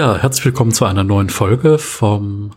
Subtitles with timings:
[0.00, 2.52] Ja, herzlich willkommen zu einer neuen Folge vom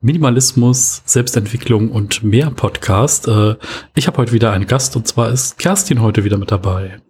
[0.00, 3.28] Minimalismus, Selbstentwicklung und mehr Podcast.
[3.28, 3.54] Äh,
[3.94, 7.00] ich habe heute wieder einen Gast und zwar ist Kerstin heute wieder mit dabei.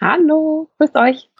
[0.00, 1.30] Hallo, grüßt euch.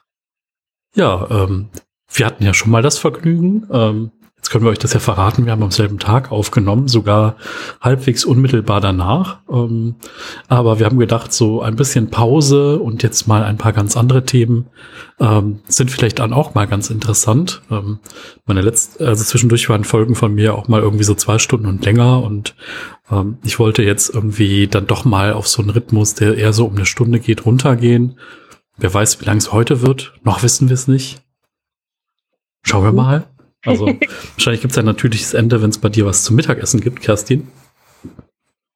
[0.95, 1.71] Ja, ähm,
[2.13, 3.67] wir hatten ja schon mal das Vergnügen.
[3.73, 5.45] Ähm, Jetzt können wir euch das ja verraten.
[5.45, 7.37] Wir haben am selben Tag aufgenommen, sogar
[7.81, 9.41] halbwegs unmittelbar danach.
[9.51, 9.97] Ähm,
[10.47, 14.25] aber wir haben gedacht, so ein bisschen Pause und jetzt mal ein paar ganz andere
[14.25, 14.67] Themen
[15.19, 17.63] ähm, sind vielleicht dann auch mal ganz interessant.
[17.69, 17.99] Ähm,
[18.47, 21.85] meine letzte, also zwischendurch waren Folgen von mir auch mal irgendwie so zwei Stunden und
[21.85, 22.55] länger und
[23.43, 26.77] ich wollte jetzt irgendwie dann doch mal auf so einen Rhythmus, der eher so um
[26.77, 28.19] eine Stunde geht, runtergehen.
[28.77, 30.13] Wer weiß, wie lang es heute wird.
[30.25, 31.23] Noch wissen wir es nicht.
[32.63, 33.25] Schauen wir mal.
[33.65, 33.87] Also
[34.35, 37.49] wahrscheinlich gibt es ein natürliches Ende, wenn es bei dir was zum Mittagessen gibt, Kerstin.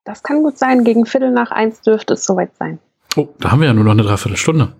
[0.04, 0.84] Das kann gut sein.
[0.84, 2.78] Gegen Viertel nach eins dürfte es soweit sein.
[3.16, 4.72] Oh, da haben wir ja nur noch eine Dreiviertelstunde.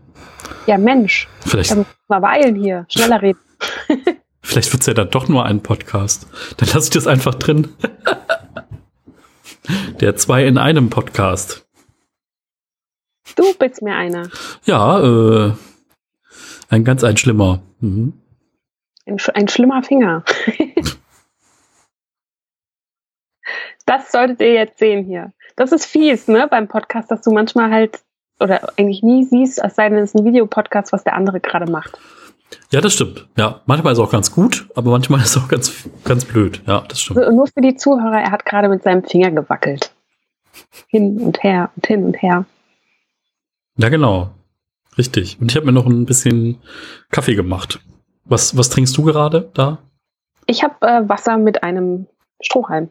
[0.67, 1.29] Ja, Mensch.
[1.41, 1.71] Vielleicht.
[1.71, 2.87] Dann mal beeilen hier.
[2.89, 3.39] Schneller reden.
[4.43, 6.27] Vielleicht wird es ja dann doch nur ein Podcast.
[6.57, 7.69] Dann lasse ich das einfach drin.
[10.01, 11.65] Der zwei in einem Podcast.
[13.37, 14.29] Du bist mir einer.
[14.65, 15.53] Ja, äh,
[16.69, 17.63] ein ganz ein schlimmer.
[17.81, 18.15] Mhm.
[19.07, 20.25] Ein, ein schlimmer Finger.
[23.87, 25.33] das solltet ihr jetzt sehen hier.
[25.57, 28.01] Das ist fies, ne, beim Podcast, dass du manchmal halt
[28.41, 31.99] oder eigentlich nie siehst, als sei denn es ein Videopodcast, was der andere gerade macht.
[32.71, 33.29] Ja, das stimmt.
[33.37, 36.63] Ja, manchmal ist es auch ganz gut, aber manchmal ist es auch ganz, ganz blöd.
[36.67, 37.33] Ja, das stimmt.
[37.33, 39.93] Nur für die Zuhörer, er hat gerade mit seinem Finger gewackelt.
[40.89, 42.45] Hin und her und hin und her.
[43.77, 44.31] Ja, genau.
[44.99, 45.41] Richtig.
[45.41, 46.59] Und ich habe mir noch ein bisschen
[47.11, 47.81] Kaffee gemacht.
[48.25, 49.79] Was, was trinkst du gerade da?
[50.47, 52.07] Ich habe äh, Wasser mit einem
[52.41, 52.91] Strohhalm.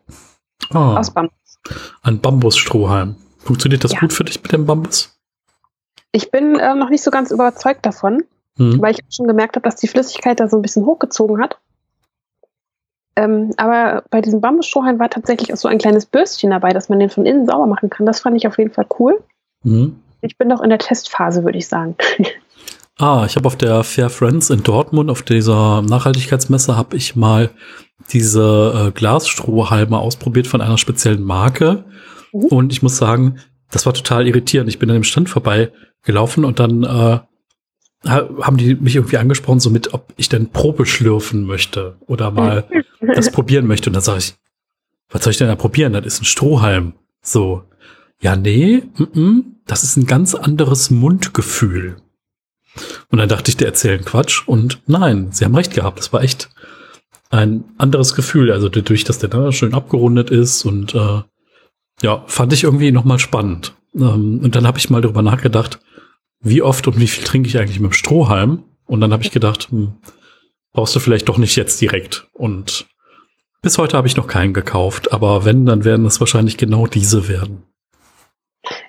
[0.72, 1.60] Ah, aus Bambus.
[2.02, 3.16] Ein Bambusstrohhalm.
[3.38, 4.00] Funktioniert das ja.
[4.00, 5.18] gut für dich mit dem Bambus?
[6.12, 8.24] Ich bin äh, noch nicht so ganz überzeugt davon,
[8.58, 8.82] hm.
[8.82, 11.58] weil ich schon gemerkt habe, dass die Flüssigkeit da so ein bisschen hochgezogen hat.
[13.16, 17.00] Ähm, aber bei diesem Bambusstrohhalm war tatsächlich auch so ein kleines Bürstchen dabei, dass man
[17.00, 18.06] den von innen sauber machen kann.
[18.06, 19.22] Das fand ich auf jeden Fall cool.
[19.64, 20.00] Hm.
[20.22, 21.96] Ich bin noch in der Testphase, würde ich sagen.
[23.02, 27.50] Ah, ich habe auf der Fair Friends in Dortmund, auf dieser Nachhaltigkeitsmesse, habe ich mal
[28.12, 31.84] diese äh, Glasstrohhalme ausprobiert von einer speziellen Marke.
[32.32, 32.44] Mhm.
[32.46, 33.40] Und ich muss sagen,
[33.72, 34.70] das war total irritierend.
[34.70, 35.72] Ich bin an dem Stand vorbei
[36.04, 37.20] gelaufen und dann äh,
[38.08, 42.66] haben die mich irgendwie angesprochen, so mit, ob ich denn Probe schlürfen möchte oder mal
[43.16, 43.90] das probieren möchte.
[43.90, 44.36] Und dann sage ich,
[45.10, 45.94] was soll ich denn da probieren?
[45.94, 46.94] Das ist ein Strohhalm.
[47.24, 47.64] So,
[48.22, 51.98] ja, nee, m -m, das ist ein ganz anderes Mundgefühl.
[53.10, 54.48] Und dann dachte ich, der erzählen Quatsch.
[54.48, 56.00] Und nein, sie haben recht gehabt.
[56.00, 56.50] Es war echt
[57.30, 58.52] ein anderes Gefühl.
[58.52, 61.22] Also dadurch, dass der da schön abgerundet ist und äh,
[62.02, 63.76] ja, fand ich irgendwie nochmal spannend.
[63.96, 65.80] Ähm, und dann habe ich mal darüber nachgedacht,
[66.40, 68.64] wie oft und wie viel trinke ich eigentlich mit dem Strohhalm?
[68.86, 69.94] Und dann habe ich gedacht, hm,
[70.74, 72.28] brauchst du vielleicht doch nicht jetzt direkt.
[72.34, 72.88] Und
[73.62, 77.28] bis heute habe ich noch keinen gekauft, aber wenn, dann werden es wahrscheinlich genau diese
[77.28, 77.64] werden.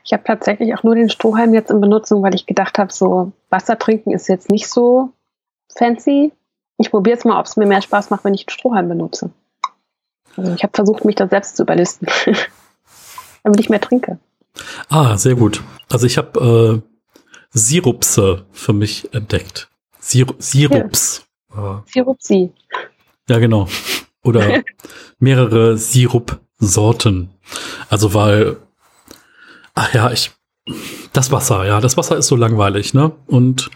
[0.04, 3.32] Ich habe tatsächlich auch nur den Strohhalm jetzt in Benutzung, weil ich gedacht habe, so
[3.50, 5.10] Wasser trinken ist jetzt nicht so
[5.74, 6.32] fancy.
[6.78, 9.30] Ich probiere es mal, ob es mir mehr Spaß macht, wenn ich den Strohhalm benutze.
[10.36, 12.08] Also ich habe versucht, mich da selbst zu überlisten,
[13.42, 14.18] damit ich mehr trinke.
[14.88, 15.62] Ah, sehr gut.
[15.90, 16.88] Also ich habe äh,
[17.50, 19.70] Sirupse für mich entdeckt.
[19.98, 21.24] Sir Sirups.
[21.54, 21.84] Ja.
[21.86, 22.52] Sirupsi.
[23.28, 23.68] Ja, genau.
[24.24, 24.62] Oder
[25.18, 27.30] mehrere Sirupsorten.
[27.88, 28.56] Also weil
[29.74, 30.30] Ach ja, ich.
[31.12, 33.12] Das Wasser, ja, das Wasser ist so langweilig, ne?
[33.26, 33.70] Und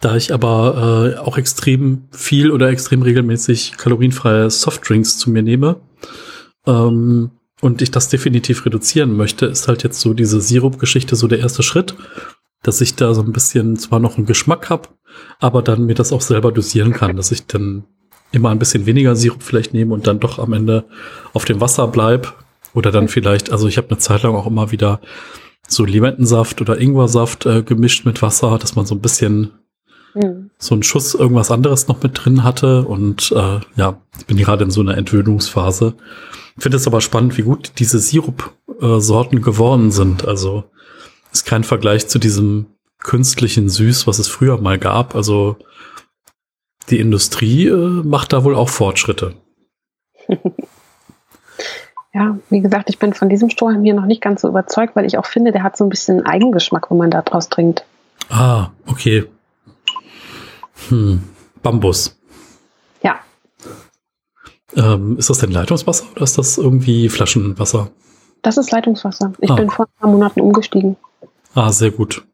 [0.00, 5.76] da ich aber äh, auch extrem viel oder extrem regelmäßig kalorienfreie Softdrinks zu mir nehme
[6.66, 11.38] ähm, und ich das definitiv reduzieren möchte, ist halt jetzt so diese Sirup-Geschichte so der
[11.38, 11.94] erste Schritt,
[12.62, 14.88] dass ich da so ein bisschen zwar noch einen Geschmack habe,
[15.38, 17.84] aber dann mir das auch selber dosieren kann, dass ich dann
[18.32, 20.84] immer ein bisschen weniger Sirup vielleicht nehme und dann doch am Ende
[21.32, 22.43] auf dem Wasser bleib
[22.74, 25.00] oder dann vielleicht, also ich habe eine Zeit lang auch immer wieder
[25.66, 29.52] so Limettensaft oder Ingwersaft äh, gemischt mit Wasser, dass man so ein bisschen
[30.14, 30.50] mhm.
[30.58, 32.82] so einen Schuss irgendwas anderes noch mit drin hatte.
[32.82, 35.94] Und äh, ja, ich bin gerade in so einer Entwöhnungsphase.
[36.58, 40.26] Finde es aber spannend, wie gut diese Sirup-Sorten äh, geworden sind.
[40.26, 40.64] Also
[41.32, 42.66] ist kein Vergleich zu diesem
[42.98, 45.14] künstlichen Süß, was es früher mal gab.
[45.14, 45.56] Also
[46.90, 49.34] die Industrie äh, macht da wohl auch Fortschritte.
[52.14, 55.04] Ja, wie gesagt, ich bin von diesem Strohhalm hier noch nicht ganz so überzeugt, weil
[55.04, 57.84] ich auch finde, der hat so ein bisschen Eigengeschmack, wenn man da draus trinkt.
[58.28, 59.24] Ah, okay.
[60.88, 61.24] Hm,
[61.60, 62.16] Bambus.
[63.02, 63.16] Ja.
[64.76, 67.90] Ähm, ist das denn Leitungswasser oder ist das irgendwie Flaschenwasser?
[68.42, 69.32] Das ist Leitungswasser.
[69.40, 69.56] Ich ah.
[69.56, 70.96] bin vor ein paar Monaten umgestiegen.
[71.54, 72.24] Ah, sehr gut.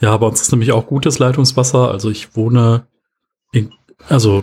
[0.00, 1.88] Ja, bei uns ist nämlich auch gutes Leitungswasser.
[1.92, 2.86] Also ich wohne
[3.52, 3.72] in,
[4.08, 4.42] also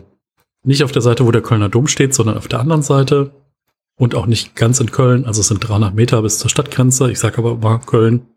[0.63, 3.31] nicht auf der Seite, wo der Kölner Dom steht, sondern auf der anderen Seite
[3.97, 5.25] und auch nicht ganz in Köln.
[5.25, 7.11] Also es sind 300 Meter bis zur Stadtgrenze.
[7.11, 8.27] Ich sage aber immer Köln.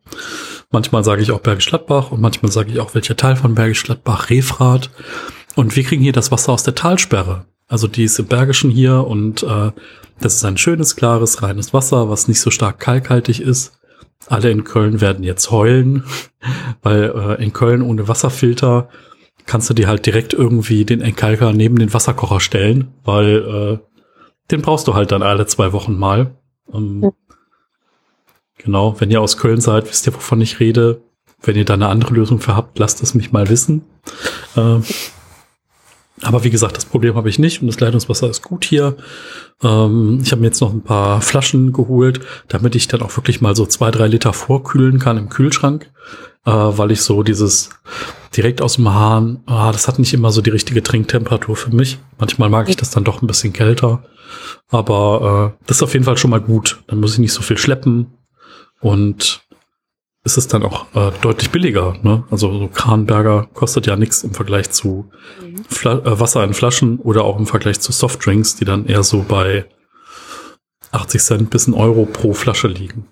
[0.70, 3.84] Manchmal sage ich auch Bergisch Gladbach und manchmal sage ich auch welcher Teil von Bergisch
[3.84, 4.90] Gladbach, Refrath.
[5.56, 7.46] Und wir kriegen hier das Wasser aus der Talsperre.
[7.66, 9.72] Also die ist im Bergischen hier und äh,
[10.20, 13.78] das ist ein schönes, klares, reines Wasser, was nicht so stark kalkhaltig ist.
[14.26, 16.05] Alle in Köln werden jetzt heulen,
[16.82, 18.88] weil äh, in Köln ohne Wasserfilter
[19.46, 23.98] kannst du dir halt direkt irgendwie den Entkalker neben den Wasserkocher stellen, weil äh,
[24.50, 26.35] den brauchst du halt dann alle zwei Wochen mal.
[26.73, 27.11] Ähm, ja.
[28.59, 31.00] Genau, wenn ihr aus Köln seid, wisst ihr, wovon ich rede.
[31.41, 33.85] Wenn ihr da eine andere Lösung für habt, lasst es mich mal wissen.
[34.56, 34.81] Äh,
[36.23, 38.97] aber wie gesagt, das Problem habe ich nicht und das Leitungswasser ist gut hier.
[39.62, 43.41] Ähm, ich habe mir jetzt noch ein paar Flaschen geholt, damit ich dann auch wirklich
[43.41, 45.91] mal so zwei, drei Liter vorkühlen kann im Kühlschrank,
[46.44, 47.71] äh, weil ich so dieses
[48.37, 51.99] direkt aus dem Hahn, ah, das hat nicht immer so die richtige Trinktemperatur für mich.
[52.19, 54.05] Manchmal mag ich das dann doch ein bisschen kälter.
[54.69, 56.83] Aber äh, das ist auf jeden Fall schon mal gut.
[56.87, 58.19] Dann muss ich nicht so viel schleppen
[58.81, 59.43] und
[60.25, 61.97] ist es dann auch äh, deutlich billiger.
[62.03, 62.25] Ne?
[62.31, 65.11] Also so Kranberger kostet ja nichts im Vergleich zu
[65.41, 65.65] mhm.
[65.85, 69.67] äh, Wasser in Flaschen oder auch im Vergleich zu Softdrinks, die dann eher so bei
[70.91, 73.07] 80 Cent bis ein Euro pro Flasche liegen.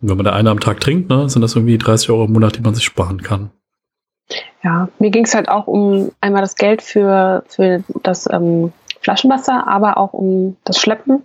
[0.00, 2.32] Und wenn man da eine am Tag trinkt, ne, sind das irgendwie 30 Euro im
[2.32, 3.50] Monat, die man sich sparen kann.
[4.62, 9.66] Ja, mir ging es halt auch um einmal das Geld für, für das ähm, Flaschenwasser,
[9.66, 11.22] aber auch um das Schleppen.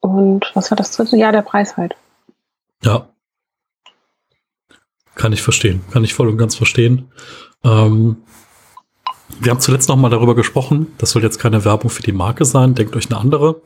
[0.00, 1.16] Und was war das dritte?
[1.16, 1.96] Ja, der Preis halt.
[2.82, 3.08] Ja.
[5.14, 5.82] Kann ich verstehen.
[5.90, 7.10] Kann ich voll und ganz verstehen.
[7.64, 8.22] Ähm,
[9.40, 10.94] wir haben zuletzt noch mal darüber gesprochen.
[10.98, 12.74] Das soll jetzt keine Werbung für die Marke sein.
[12.74, 13.60] Denkt euch eine andere.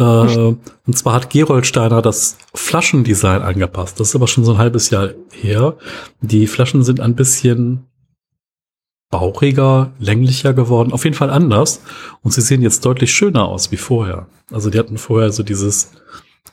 [0.00, 0.56] Äh,
[0.86, 4.00] und zwar hat Gerold Steiner das Flaschendesign angepasst.
[4.00, 5.76] Das ist aber schon so ein halbes Jahr her.
[6.20, 7.86] Die Flaschen sind ein bisschen
[9.10, 11.82] bauchiger, länglicher geworden, auf jeden Fall anders.
[12.22, 14.26] Und sie sehen jetzt deutlich schöner aus wie vorher.
[14.50, 15.92] Also die hatten vorher so dieses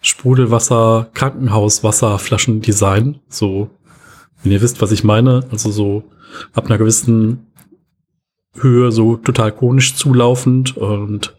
[0.02, 3.20] Sprudelwasser, Krankenhauswasser, Flaschendesign.
[3.30, 3.70] So,
[4.44, 5.46] wenn ihr wisst, was ich meine.
[5.52, 6.04] Also so
[6.54, 7.48] ab einer gewissen
[8.56, 10.76] Höhe so total konisch zulaufend.
[10.78, 11.36] Und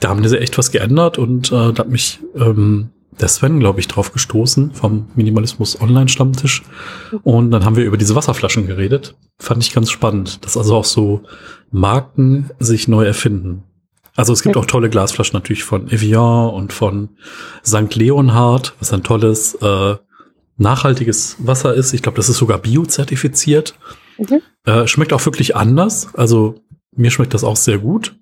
[0.00, 2.90] da haben sie echt was geändert und äh, da hat mich ähm,
[3.20, 6.62] der Sven, glaube ich, drauf gestoßen vom Minimalismus Online-Stammtisch.
[7.22, 9.16] Und dann haben wir über diese Wasserflaschen geredet.
[9.38, 11.22] Fand ich ganz spannend, dass also auch so
[11.70, 13.62] Marken sich neu erfinden.
[14.16, 17.10] Also es gibt auch tolle Glasflaschen natürlich von Evian und von
[17.64, 17.94] St.
[17.94, 19.96] Leonhard, was ein tolles, äh,
[20.56, 21.92] nachhaltiges Wasser ist.
[21.92, 23.74] Ich glaube, das ist sogar biozertifiziert.
[24.18, 24.40] Mhm.
[24.64, 26.08] Äh, schmeckt auch wirklich anders.
[26.14, 26.62] Also
[26.94, 28.16] mir schmeckt das auch sehr gut.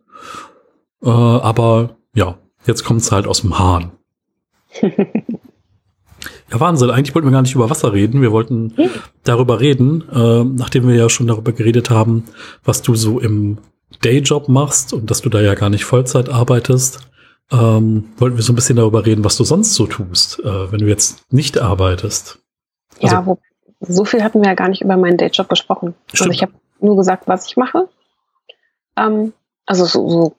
[1.05, 3.93] Äh, aber ja, jetzt kommt es halt aus dem Hahn.
[4.83, 4.91] ja,
[6.51, 6.91] Wahnsinn.
[6.91, 8.23] Eigentlich wollten wir gar nicht über Wasser reden.
[8.23, 8.75] Wir wollten
[9.23, 12.25] darüber reden, äh, nachdem wir ja schon darüber geredet haben,
[12.65, 13.59] was du so im
[14.03, 17.01] Dayjob machst und dass du da ja gar nicht Vollzeit arbeitest,
[17.53, 20.81] ähm, wollten wir so ein bisschen darüber reden, was du sonst so tust, äh, wenn
[20.81, 22.39] du jetzt nicht arbeitest.
[23.03, 23.39] Also, ja, wo,
[23.81, 25.95] so viel hatten wir ja gar nicht über meinen Dayjob gesprochen.
[26.07, 26.31] Also stimmt.
[26.31, 27.89] Also ich habe nur gesagt, was ich mache.
[28.97, 29.33] Ähm,
[29.67, 30.37] also so, so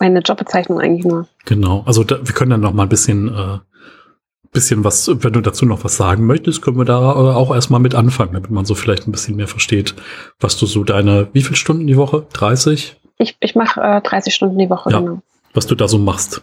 [0.00, 1.28] meine Jobbezeichnung eigentlich nur.
[1.44, 3.58] Genau, also da, wir können dann noch mal ein bisschen äh,
[4.52, 7.94] bisschen was, wenn du dazu noch was sagen möchtest, können wir da auch erstmal mit
[7.94, 9.94] anfangen, damit man so vielleicht ein bisschen mehr versteht,
[10.40, 12.26] was du so deine, wie viele Stunden die Woche?
[12.32, 12.96] 30?
[13.18, 15.18] Ich, ich mache äh, 30 Stunden die Woche, ja, genau.
[15.54, 16.42] Was du da so machst.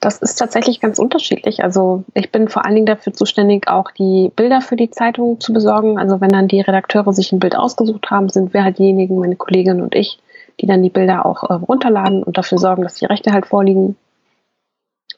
[0.00, 1.62] Das ist tatsächlich ganz unterschiedlich.
[1.62, 5.52] Also ich bin vor allen Dingen dafür zuständig, auch die Bilder für die Zeitung zu
[5.52, 5.96] besorgen.
[5.96, 9.36] Also wenn dann die Redakteure sich ein Bild ausgesucht haben, sind wir halt diejenigen, meine
[9.36, 10.18] Kollegin und ich,
[10.60, 13.96] die dann die Bilder auch äh, runterladen und dafür sorgen, dass die Rechte halt vorliegen.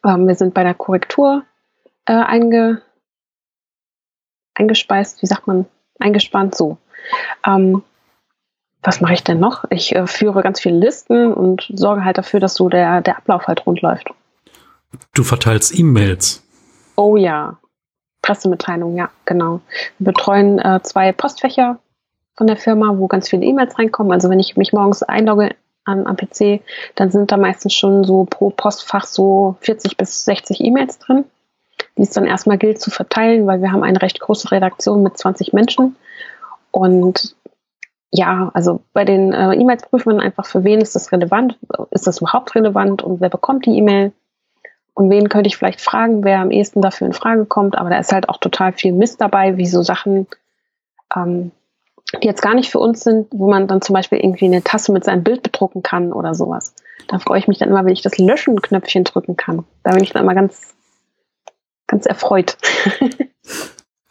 [0.04, 1.44] Ähm, wir sind bei der Korrektur
[2.06, 2.82] äh, einge,
[4.54, 5.66] eingespeist, wie sagt man,
[5.98, 6.78] eingespannt so.
[7.46, 7.82] Ähm,
[8.82, 9.64] was mache ich denn noch?
[9.70, 13.46] Ich äh, führe ganz viele Listen und sorge halt dafür, dass so der, der Ablauf
[13.46, 14.10] halt rund läuft.
[15.14, 16.42] Du verteilst E-Mails.
[16.96, 17.58] Oh ja.
[18.22, 19.60] Pressemitteilung, ja, genau.
[19.98, 21.78] Wir betreuen äh, zwei Postfächer
[22.36, 24.12] von der Firma, wo ganz viele E-Mails reinkommen.
[24.12, 26.62] Also wenn ich mich morgens einlogge an, am PC,
[26.94, 31.24] dann sind da meistens schon so pro Postfach so 40 bis 60 E-Mails drin
[31.96, 35.16] die es dann erstmal gilt zu verteilen, weil wir haben eine recht große Redaktion mit
[35.16, 35.96] 20 Menschen.
[36.70, 37.36] Und
[38.10, 41.58] ja, also bei den äh, E-Mails prüfen wir einfach, für wen ist das relevant,
[41.90, 44.12] ist das überhaupt relevant und wer bekommt die E-Mail
[44.94, 47.76] und wen könnte ich vielleicht fragen, wer am ehesten dafür in Frage kommt.
[47.76, 50.26] Aber da ist halt auch total viel Mist dabei, wie so Sachen,
[51.14, 51.50] ähm,
[52.23, 54.92] die jetzt gar nicht für uns sind, wo man dann zum Beispiel irgendwie eine Tasse
[54.92, 56.75] mit seinem Bild bedrucken kann oder sowas.
[57.08, 59.64] Da freue ich mich dann immer, wenn ich das Löschen-Knöpfchen drücken kann.
[59.82, 60.75] Da bin ich dann immer ganz
[61.87, 62.56] ganz erfreut.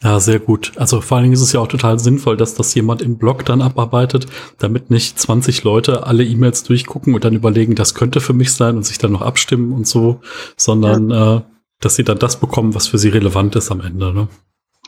[0.03, 0.73] Ja, sehr gut.
[0.75, 3.45] Also vor allen Dingen ist es ja auch total sinnvoll, dass das jemand im Blog
[3.45, 4.27] dann abarbeitet,
[4.59, 8.75] damit nicht 20 Leute alle E-Mails durchgucken und dann überlegen, das könnte für mich sein
[8.75, 10.19] und sich dann noch abstimmen und so,
[10.57, 11.37] sondern ja.
[11.37, 11.41] äh,
[11.79, 14.13] dass sie dann das bekommen, was für sie relevant ist am Ende.
[14.13, 14.27] Ne?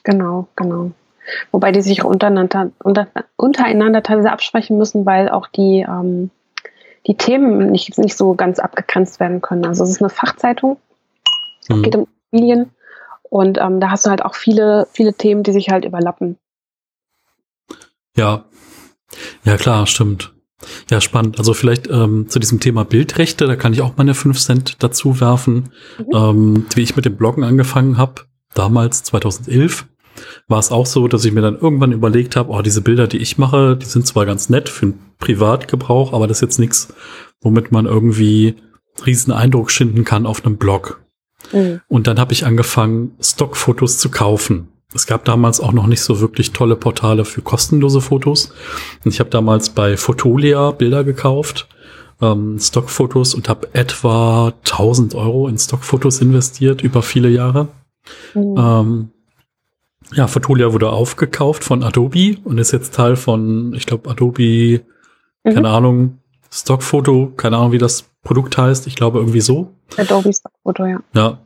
[0.04, 0.92] Genau, genau.
[1.52, 6.30] Wobei die sich untereinander, unter, untereinander teilweise absprechen müssen, weil auch die, ähm,
[7.08, 9.66] die Themen nicht, nicht so ganz abgegrenzt werden können.
[9.66, 10.78] Also es ist eine Fachzeitung,
[11.62, 11.84] es mhm.
[11.84, 12.72] geht um Immobilien
[13.24, 16.38] und ähm, da hast du halt auch viele, viele Themen, die sich halt überlappen.
[18.16, 18.46] Ja,
[19.44, 20.34] ja klar, stimmt.
[20.90, 21.38] Ja, spannend.
[21.38, 25.20] Also vielleicht ähm, zu diesem Thema Bildrechte, da kann ich auch meine 5 Cent dazu
[25.20, 25.72] werfen.
[25.98, 26.06] Mhm.
[26.14, 29.86] Ähm, wie ich mit dem Bloggen angefangen habe, damals 2011,
[30.48, 33.18] war es auch so, dass ich mir dann irgendwann überlegt habe, oh, diese Bilder, die
[33.18, 36.94] ich mache, die sind zwar ganz nett für den Privatgebrauch, aber das ist jetzt nichts,
[37.42, 38.56] womit man irgendwie
[39.06, 41.02] riesen Eindruck schinden kann auf einem Blog.
[41.52, 41.82] Mhm.
[41.88, 44.70] Und dann habe ich angefangen, Stockfotos zu kaufen.
[44.94, 48.54] Es gab damals auch noch nicht so wirklich tolle Portale für kostenlose Fotos.
[49.04, 51.68] Und ich habe damals bei Fotolia Bilder gekauft,
[52.22, 57.68] ähm, Stockfotos und habe etwa 1000 Euro in Stockfotos investiert über viele Jahre.
[58.34, 58.56] Mhm.
[58.58, 59.10] Ähm,
[60.14, 64.82] ja, Fotolia wurde aufgekauft von Adobe und ist jetzt Teil von, ich glaube, Adobe,
[65.44, 65.54] mhm.
[65.54, 66.20] keine Ahnung,
[66.52, 68.88] Stockfoto, keine Ahnung, wie das Produkt heißt.
[68.88, 69.74] Ich glaube irgendwie so.
[69.98, 71.00] Adobe Stockfoto, ja.
[71.14, 71.40] Ja.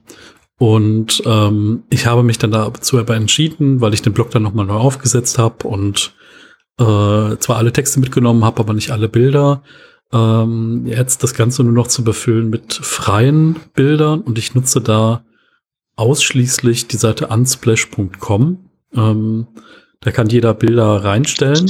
[0.58, 4.66] Und ähm, ich habe mich dann dazu aber entschieden, weil ich den Blog dann nochmal
[4.66, 6.14] neu aufgesetzt habe und
[6.78, 9.64] äh, zwar alle Texte mitgenommen habe, aber nicht alle Bilder.
[10.12, 15.24] Ähm, jetzt das Ganze nur noch zu befüllen mit freien Bildern und ich nutze da
[16.00, 18.58] ausschließlich die Seite unsplash.com.
[18.96, 19.48] Ähm,
[20.00, 21.70] da kann jeder Bilder reinstellen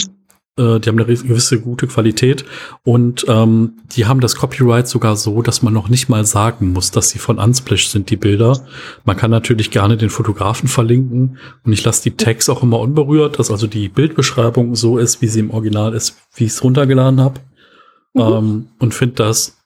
[0.59, 2.43] äh, die haben eine gewisse gute Qualität
[2.83, 6.91] und ähm, die haben das Copyright sogar so, dass man noch nicht mal sagen muss,
[6.91, 8.59] dass sie von Unsplash sind, die Bilder.
[9.05, 13.39] Man kann natürlich gerne den Fotografen verlinken und ich lasse die Tags auch immer unberührt,
[13.39, 17.21] dass also die Bildbeschreibung so ist, wie sie im Original ist, wie ich es runtergeladen
[17.21, 17.39] habe.
[18.13, 18.21] Mhm.
[18.21, 19.58] Ähm, und finde das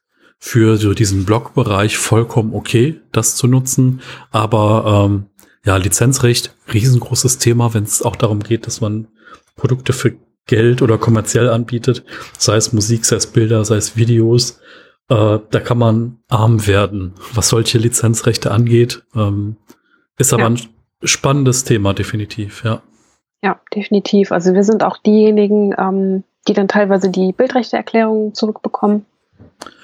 [0.46, 4.02] für so diesen Blogbereich vollkommen okay, das zu nutzen.
[4.30, 5.28] Aber ähm,
[5.66, 9.08] ja, Lizenzrecht, riesengroßes Thema, wenn es auch darum geht, dass man
[9.56, 12.04] Produkte für Geld oder kommerziell anbietet,
[12.38, 14.60] sei es Musik, sei es Bilder, sei es Videos,
[15.08, 19.02] äh, da kann man arm werden, was solche Lizenzrechte angeht.
[19.16, 19.56] Ähm,
[20.18, 20.50] ist aber ja.
[20.50, 20.62] ein
[21.04, 22.82] spannendes Thema, definitiv, ja.
[23.42, 24.34] Ja, definitiv.
[24.34, 29.06] Also wir sind auch diejenigen, ähm, die dann teilweise die Bildrechteerklärungen zurückbekommen,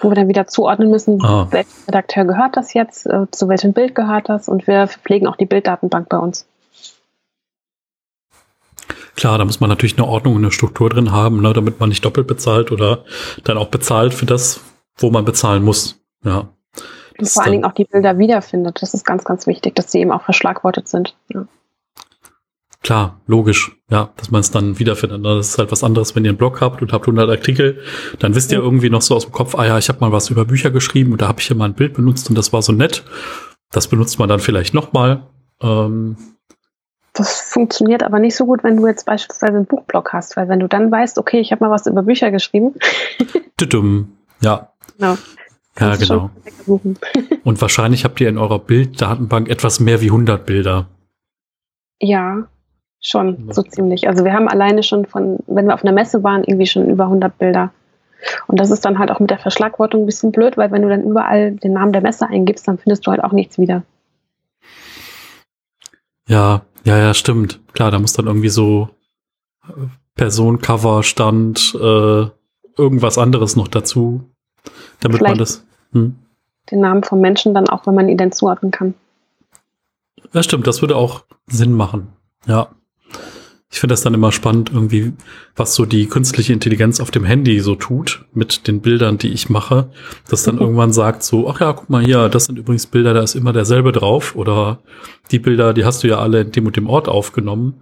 [0.01, 1.47] wo wir dann wieder zuordnen müssen, ah.
[1.51, 5.35] welcher Redakteur gehört das jetzt, äh, zu welchem Bild gehört das und wir pflegen auch
[5.35, 6.47] die Bilddatenbank bei uns.
[9.15, 11.89] Klar, da muss man natürlich eine Ordnung und eine Struktur drin haben, ne, damit man
[11.89, 13.03] nicht doppelt bezahlt oder
[13.43, 14.61] dann auch bezahlt für das,
[14.97, 15.99] wo man bezahlen muss.
[16.23, 16.47] Ja.
[17.17, 18.81] Und vor allen Dingen auch die Bilder wiederfindet.
[18.81, 21.17] Das ist ganz, ganz wichtig, dass sie eben auch verschlagwortet sind.
[21.33, 21.45] Ja.
[22.81, 25.21] Klar, logisch, ja, dass man es dann wiederfindet.
[25.21, 25.35] Ne?
[25.35, 27.81] Das ist halt was anderes, wenn ihr einen Blog habt und habt 100 Artikel,
[28.19, 30.29] dann wisst ihr irgendwie noch so aus dem Kopf, ah ja, ich habe mal was
[30.29, 32.61] über Bücher geschrieben und da habe ich hier mal ein Bild benutzt und das war
[32.61, 33.03] so nett.
[33.71, 35.27] Das benutzt man dann vielleicht nochmal.
[35.61, 36.15] Ähm,
[37.13, 40.59] das funktioniert aber nicht so gut, wenn du jetzt beispielsweise einen Buchblog hast, weil wenn
[40.59, 42.75] du dann weißt, okay, ich habe mal was über Bücher geschrieben.
[44.41, 44.71] Ja.
[44.97, 45.17] Genau.
[45.77, 46.29] Ja, genau.
[47.43, 50.87] Und wahrscheinlich habt ihr in eurer Bilddatenbank etwas mehr wie 100 Bilder.
[51.99, 52.47] Ja,
[53.01, 54.07] schon, so ziemlich.
[54.07, 57.05] Also wir haben alleine schon von, wenn wir auf einer Messe waren, irgendwie schon über
[57.05, 57.71] 100 Bilder.
[58.47, 60.89] Und das ist dann halt auch mit der Verschlagwortung ein bisschen blöd, weil wenn du
[60.89, 63.83] dann überall den Namen der Messe eingibst, dann findest du halt auch nichts wieder.
[66.27, 67.59] Ja, ja, ja, stimmt.
[67.73, 68.89] Klar, da muss dann irgendwie so
[69.67, 69.71] äh,
[70.15, 72.25] Person, Cover, Stand, äh,
[72.77, 74.29] irgendwas anderes noch dazu,
[74.99, 75.65] damit Vielleicht man das.
[75.93, 76.15] Hm?
[76.69, 78.93] Den Namen vom Menschen dann auch, wenn man ihn denn zuordnen kann.
[80.33, 82.09] Ja, stimmt, das würde auch Sinn machen.
[82.45, 82.69] Ja
[83.71, 85.13] ich finde das dann immer spannend, irgendwie,
[85.55, 89.49] was so die künstliche Intelligenz auf dem Handy so tut mit den Bildern, die ich
[89.49, 89.91] mache,
[90.27, 90.61] dass dann mhm.
[90.61, 93.53] irgendwann sagt so, ach ja, guck mal hier, das sind übrigens Bilder, da ist immer
[93.53, 94.79] derselbe drauf oder
[95.29, 97.75] die Bilder, die hast du ja alle in dem und dem Ort aufgenommen.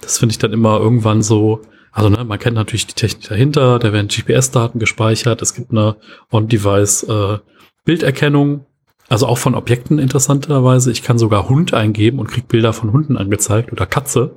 [0.00, 3.80] Das finde ich dann immer irgendwann so, also ne, man kennt natürlich die Technik dahinter,
[3.80, 5.96] da werden GPS-Daten gespeichert, es gibt eine
[6.30, 7.38] On-Device äh,
[7.84, 8.66] Bilderkennung,
[9.08, 10.92] also auch von Objekten interessanterweise.
[10.92, 14.36] Ich kann sogar Hund eingeben und krieg Bilder von Hunden angezeigt oder Katze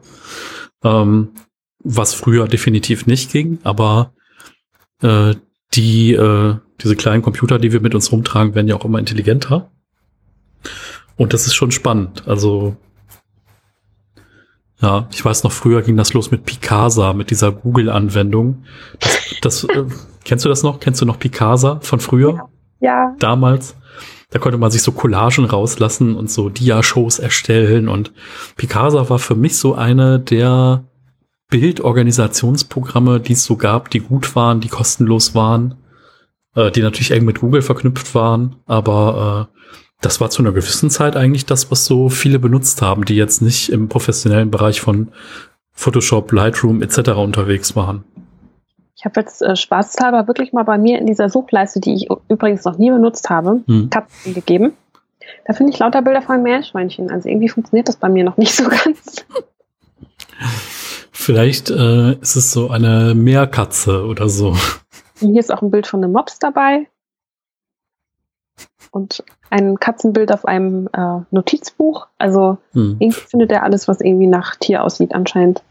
[0.85, 1.29] ähm,
[1.83, 4.13] was früher definitiv nicht ging, aber
[5.01, 5.35] äh,
[5.73, 9.71] die, äh, diese kleinen Computer, die wir mit uns rumtragen, werden ja auch immer intelligenter.
[11.17, 12.27] Und das ist schon spannend.
[12.27, 12.75] Also,
[14.81, 18.63] ja, ich weiß noch, früher ging das los mit Picasa, mit dieser Google-Anwendung.
[18.99, 19.85] Das, das äh,
[20.23, 20.79] kennst du das noch?
[20.79, 22.49] Kennst du noch Picasa von früher?
[22.79, 23.15] Ja.
[23.19, 23.75] Damals.
[24.29, 27.87] Da konnte man sich so Collagen rauslassen und so Dia-Shows erstellen.
[27.87, 28.11] Und
[28.57, 30.83] Picasa war für mich so eine der
[31.49, 35.75] Bildorganisationsprogramme, die es so gab, die gut waren, die kostenlos waren,
[36.55, 38.55] äh, die natürlich eng mit Google verknüpft waren.
[38.65, 39.55] Aber äh,
[40.01, 43.41] das war zu einer gewissen Zeit eigentlich das, was so viele benutzt haben, die jetzt
[43.41, 45.09] nicht im professionellen Bereich von
[45.71, 47.11] Photoshop, Lightroom etc.
[47.11, 48.03] unterwegs waren.
[48.95, 52.63] Ich habe jetzt äh, spaßhalber wirklich mal bei mir in dieser Suchleiste, die ich übrigens
[52.63, 53.89] noch nie benutzt habe, hm.
[53.89, 54.73] Katzen gegeben.
[55.45, 57.11] Da finde ich lauter Bilder von Meerschweinchen.
[57.11, 59.25] Also irgendwie funktioniert das bei mir noch nicht so ganz.
[61.11, 64.55] Vielleicht äh, ist es so eine Meerkatze oder so.
[65.21, 66.87] Und hier ist auch ein Bild von einem Mops dabei.
[68.91, 72.07] Und ein Katzenbild auf einem äh, Notizbuch.
[72.17, 72.97] Also hm.
[72.99, 75.63] irgendwie findet er alles, was irgendwie nach Tier aussieht, anscheinend.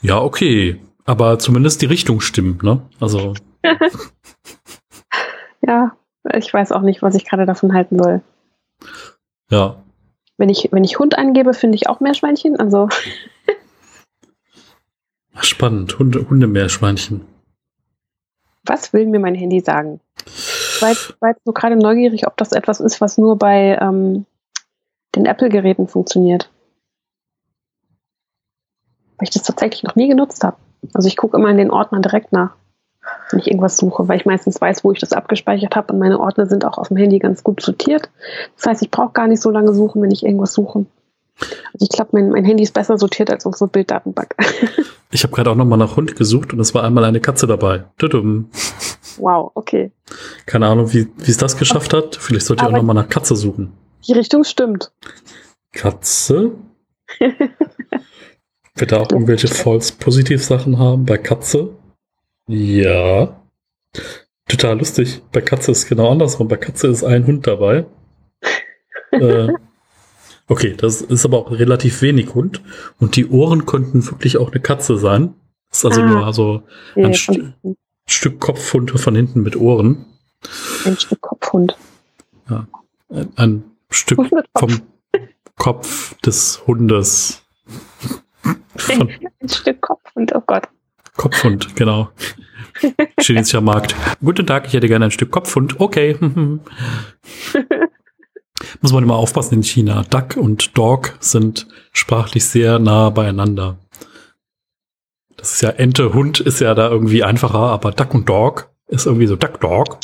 [0.00, 0.80] Ja, okay.
[1.04, 2.82] Aber zumindest die Richtung stimmt, ne?
[3.00, 3.34] Also.
[5.62, 5.96] ja,
[6.34, 8.22] ich weiß auch nicht, was ich gerade davon halten soll.
[9.50, 9.82] Ja.
[10.36, 12.58] Wenn ich, wenn ich Hund eingebe, finde ich auch Meerschweinchen.
[12.58, 12.88] Also.
[15.40, 17.22] Spannend, Hunde, Hundemeerschweinchen.
[18.64, 20.00] Was will mir mein Handy sagen?
[20.24, 23.76] Ich war jetzt, war jetzt nur gerade neugierig, ob das etwas ist, was nur bei
[23.80, 24.24] ähm,
[25.16, 26.50] den Apple-Geräten funktioniert.
[29.16, 30.56] Weil ich das tatsächlich noch nie genutzt habe.
[30.94, 32.56] Also ich gucke immer in den Ordnern direkt nach,
[33.30, 36.20] wenn ich irgendwas suche, weil ich meistens weiß, wo ich das abgespeichert habe und meine
[36.20, 38.10] Ordner sind auch auf dem Handy ganz gut sortiert.
[38.56, 40.86] Das heißt, ich brauche gar nicht so lange suchen, wenn ich irgendwas suche.
[41.40, 44.34] Also ich glaube, mein, mein Handy ist besser sortiert als unsere Bilddatenbank.
[45.14, 47.84] Ich habe gerade auch nochmal nach Hund gesucht und es war einmal eine Katze dabei.
[47.98, 48.48] Tudum.
[49.18, 49.92] Wow, okay.
[50.46, 52.16] Keine Ahnung, wie es das geschafft hat.
[52.16, 53.74] Vielleicht sollte ich auch nochmal nach Katze suchen.
[54.08, 54.90] Die Richtung stimmt.
[55.72, 56.52] Katze?
[58.74, 61.76] Wird da auch irgendwelche False-Positiv-Sachen haben bei Katze?
[62.48, 63.42] Ja.
[64.48, 65.22] Total lustig.
[65.30, 66.48] Bei Katze ist es genau andersrum.
[66.48, 67.86] Bei Katze ist ein Hund dabei.
[69.12, 69.48] äh,
[70.48, 72.62] okay, das ist aber auch relativ wenig Hund.
[72.98, 75.34] Und die Ohren könnten wirklich auch eine Katze sein.
[75.68, 76.62] Das ist also ah, nur so
[76.96, 77.40] ein ja, St
[78.06, 80.04] Stück Kopfhund von hinten mit Ohren.
[80.84, 81.76] Ein Stück Kopfhund.
[82.50, 82.66] Ja.
[83.08, 84.18] Ein, ein Stück
[84.56, 84.82] vom
[85.56, 87.41] Kopf des Hundes
[88.76, 90.68] von ein Stück Kopfhund, oh Gott.
[91.16, 92.10] Kopfhund, genau.
[93.20, 93.94] Chinesischer Markt.
[94.20, 95.80] Guten Tag, ich hätte gerne ein Stück Kopfhund.
[95.80, 96.16] Okay.
[98.80, 100.04] Muss man immer aufpassen in China.
[100.08, 103.78] Duck und Dog sind sprachlich sehr nah beieinander.
[105.36, 109.06] Das ist ja Ente, Hund ist ja da irgendwie einfacher, aber Duck und Dog ist
[109.06, 109.98] irgendwie so Duck, Dog.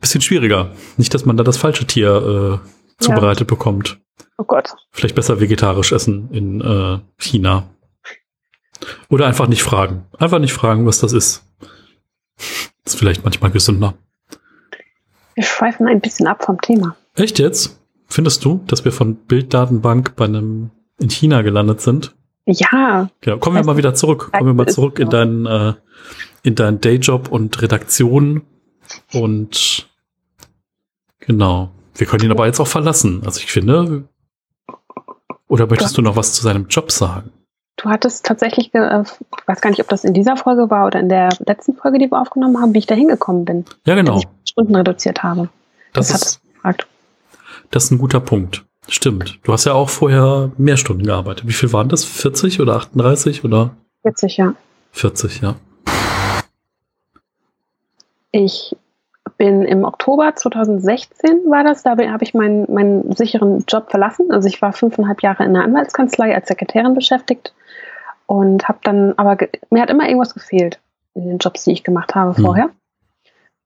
[0.00, 0.72] Bisschen schwieriger.
[0.98, 3.54] Nicht, dass man da das falsche Tier äh, zubereitet ja.
[3.54, 3.98] bekommt.
[4.36, 4.74] Oh Gott.
[4.90, 7.68] Vielleicht besser vegetarisch essen in äh, China.
[9.08, 10.06] Oder einfach nicht fragen.
[10.18, 11.44] Einfach nicht fragen, was das ist.
[12.84, 13.94] Ist vielleicht manchmal gesünder.
[15.34, 16.96] Wir schweifen ein bisschen ab vom Thema.
[17.14, 17.78] Echt jetzt?
[18.06, 22.14] Findest du, dass wir von Bilddatenbank bei einem in China gelandet sind?
[22.46, 23.08] Ja.
[23.20, 23.38] Genau.
[23.38, 24.30] Kommen wir mal wieder zurück.
[24.32, 25.74] Kommen wir mal zurück in deinen, äh,
[26.42, 28.42] in deinen Dayjob und Redaktion
[29.12, 29.88] und
[31.20, 31.70] genau.
[31.94, 33.22] Wir können ihn aber jetzt auch verlassen.
[33.24, 34.08] Also ich finde,
[35.54, 37.30] oder möchtest du noch was zu seinem Job sagen?
[37.76, 40.98] Du hattest tatsächlich, äh, ich weiß gar nicht, ob das in dieser Folge war oder
[40.98, 43.64] in der letzten Folge, die wir aufgenommen haben, wie ich da hingekommen bin.
[43.86, 44.14] Ja, genau.
[44.14, 45.48] Dass ich Stunden reduziert habe.
[45.92, 46.88] Das, das ist, gefragt.
[47.70, 48.64] Das ist ein guter Punkt.
[48.88, 49.38] Stimmt.
[49.44, 51.46] Du hast ja auch vorher mehr Stunden gearbeitet.
[51.46, 52.04] Wie viel waren das?
[52.04, 53.70] 40 oder 38 oder?
[54.02, 54.54] 40, ja.
[54.90, 55.54] 40, ja.
[58.32, 58.76] Ich
[59.36, 64.30] bin im Oktober 2016 war das, da habe ich meinen, meinen sicheren Job verlassen.
[64.30, 67.54] Also ich war fünfeinhalb Jahre in der Anwaltskanzlei als Sekretärin beschäftigt
[68.26, 69.36] und habe dann, aber
[69.70, 70.78] mir hat immer irgendwas gefehlt
[71.14, 72.44] in den Jobs, die ich gemacht habe mhm.
[72.44, 72.70] vorher.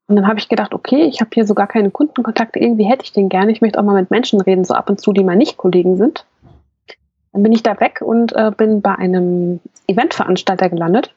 [0.07, 3.05] Und dann habe ich gedacht, okay, ich habe hier so gar keine Kundenkontakte, irgendwie hätte
[3.05, 3.53] ich den gerne.
[3.53, 5.97] Ich möchte auch mal mit Menschen reden, so ab und zu, die mal nicht Kollegen
[5.97, 6.25] sind.
[7.33, 11.15] Dann bin ich da weg und äh, bin bei einem Eventveranstalter gelandet,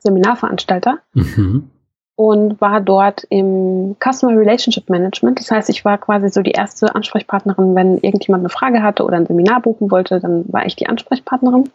[0.00, 0.98] Seminarveranstalter.
[1.14, 1.70] Mhm
[2.18, 5.38] und war dort im Customer Relationship Management.
[5.38, 9.18] Das heißt, ich war quasi so die erste Ansprechpartnerin, wenn irgendjemand eine Frage hatte oder
[9.18, 11.70] ein Seminar buchen wollte, dann war ich die Ansprechpartnerin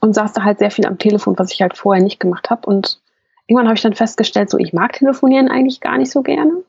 [0.00, 2.66] und saß da halt sehr viel am Telefon, was ich halt vorher nicht gemacht habe.
[2.66, 3.00] Und
[3.46, 6.64] irgendwann habe ich dann festgestellt, so ich mag telefonieren eigentlich gar nicht so gerne.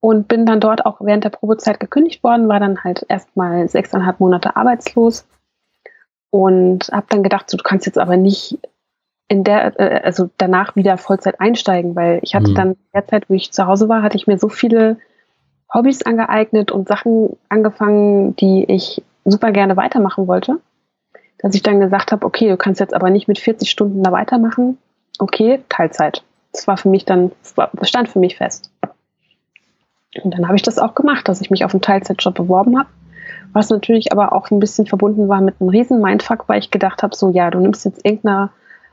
[0.00, 4.20] Und bin dann dort auch während der Probezeit gekündigt worden, war dann halt erstmal sechseinhalb
[4.20, 5.26] Monate arbeitslos
[6.28, 8.58] und habe dann gedacht, so, du kannst jetzt aber nicht
[9.30, 12.54] in der, äh, also danach wieder Vollzeit einsteigen, weil ich hatte mhm.
[12.56, 14.98] dann derzeit, wo ich zu Hause war, hatte ich mir so viele
[15.72, 20.58] Hobbys angeeignet und Sachen angefangen, die ich super gerne weitermachen wollte,
[21.38, 24.10] dass ich dann gesagt habe, okay, du kannst jetzt aber nicht mit 40 Stunden da
[24.10, 24.78] weitermachen.
[25.20, 26.24] Okay, Teilzeit.
[26.50, 27.30] Das war für mich dann,
[27.82, 28.72] stand für mich fest.
[30.24, 32.88] Und dann habe ich das auch gemacht, dass ich mich auf einen Teilzeitjob beworben habe.
[33.52, 37.04] Was natürlich aber auch ein bisschen verbunden war mit einem riesen Mindfuck, weil ich gedacht
[37.04, 38.50] habe, so ja, du nimmst jetzt irgendeiner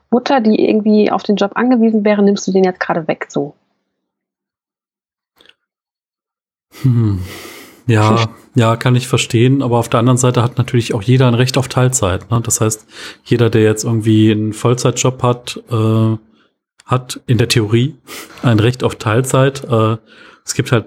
[0.10, 3.54] Mutter, die irgendwie auf den Job angewiesen wäre, nimmst du den jetzt gerade weg so.
[6.82, 7.20] Hm.
[7.88, 11.34] Ja, ja, kann ich verstehen, aber auf der anderen Seite hat natürlich auch jeder ein
[11.34, 12.30] Recht auf Teilzeit.
[12.30, 12.41] Ne?
[12.41, 12.86] Das heißt,
[13.24, 16.17] jeder, der jetzt irgendwie einen Vollzeitjob hat, äh,
[16.86, 17.96] hat in der Theorie
[18.43, 19.63] ein Recht auf Teilzeit.
[19.63, 19.98] Äh,
[20.43, 20.86] es gibt halt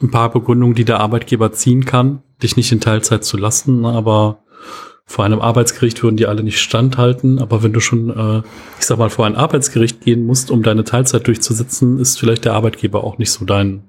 [0.00, 4.38] ein paar Begründungen, die der Arbeitgeber ziehen kann, dich nicht in Teilzeit zu lassen, aber
[5.04, 7.38] vor einem Arbeitsgericht würden die alle nicht standhalten.
[7.38, 8.42] Aber wenn du schon, äh,
[8.78, 12.54] ich sag mal, vor ein Arbeitsgericht gehen musst, um deine Teilzeit durchzusetzen, ist vielleicht der
[12.54, 13.84] Arbeitgeber auch nicht so dein,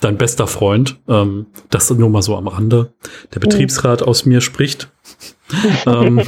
[0.00, 0.98] dein bester Freund.
[1.08, 2.92] Ähm, das nur mal so am Rande.
[3.34, 4.90] Der Betriebsrat aus mir spricht.
[5.86, 6.22] ähm,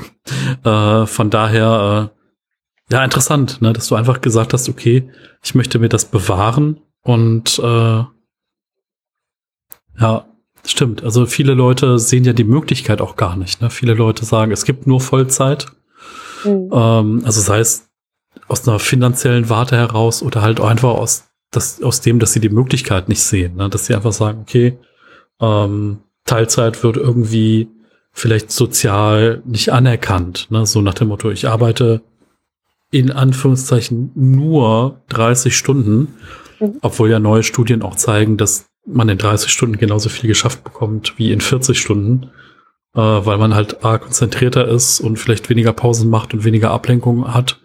[0.64, 5.10] äh, von daher, äh, ja, interessant, ne, dass du einfach gesagt hast, okay,
[5.42, 8.04] ich möchte mir das bewahren und äh,
[10.00, 10.26] ja,
[10.64, 11.02] stimmt.
[11.02, 13.60] Also viele Leute sehen ja die Möglichkeit auch gar nicht.
[13.60, 13.70] Ne?
[13.70, 15.66] Viele Leute sagen, es gibt nur Vollzeit.
[16.44, 16.70] Mhm.
[16.72, 17.88] Ähm, also sei es
[18.48, 22.48] aus einer finanziellen Warte heraus oder halt einfach aus, das, aus dem, dass sie die
[22.48, 23.56] Möglichkeit nicht sehen.
[23.56, 23.68] Ne?
[23.68, 24.78] Dass sie einfach sagen, okay,
[25.40, 27.68] ähm, Teilzeit wird irgendwie
[28.12, 30.48] vielleicht sozial nicht anerkannt.
[30.50, 30.66] Ne?
[30.66, 32.02] So nach dem Motto, ich arbeite
[32.90, 36.14] in Anführungszeichen nur 30 Stunden,
[36.58, 36.78] mhm.
[36.82, 41.14] obwohl ja neue Studien auch zeigen, dass man in 30 Stunden genauso viel geschafft bekommt
[41.18, 42.30] wie in 40 Stunden,
[42.94, 47.32] äh, weil man halt A, konzentrierter ist und vielleicht weniger Pausen macht und weniger Ablenkung
[47.32, 47.60] hat.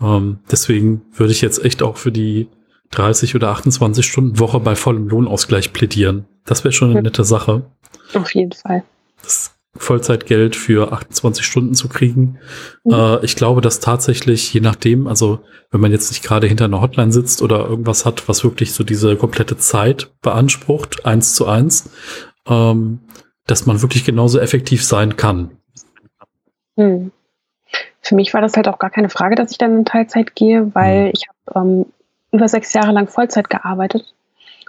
[0.00, 2.48] Ähm, deswegen würde ich jetzt echt auch für die
[2.90, 6.26] 30 oder 28 Stunden Woche bei vollem Lohnausgleich plädieren.
[6.44, 7.70] Das wäre schon eine nette Sache.
[8.14, 8.84] Auf jeden Fall.
[9.22, 12.38] Das Vollzeitgeld für 28 Stunden zu kriegen.
[12.84, 12.92] Mhm.
[12.92, 16.80] Äh, ich glaube, dass tatsächlich, je nachdem, also wenn man jetzt nicht gerade hinter einer
[16.80, 21.90] Hotline sitzt oder irgendwas hat, was wirklich so diese komplette Zeit beansprucht, eins zu eins,
[22.46, 23.00] ähm,
[23.46, 25.50] dass man wirklich genauso effektiv sein kann.
[26.76, 27.12] Mhm.
[28.00, 30.74] Für mich war das halt auch gar keine Frage, dass ich dann in Teilzeit gehe,
[30.74, 31.10] weil mhm.
[31.12, 31.86] ich habe ähm,
[32.32, 34.14] über sechs Jahre lang Vollzeit gearbeitet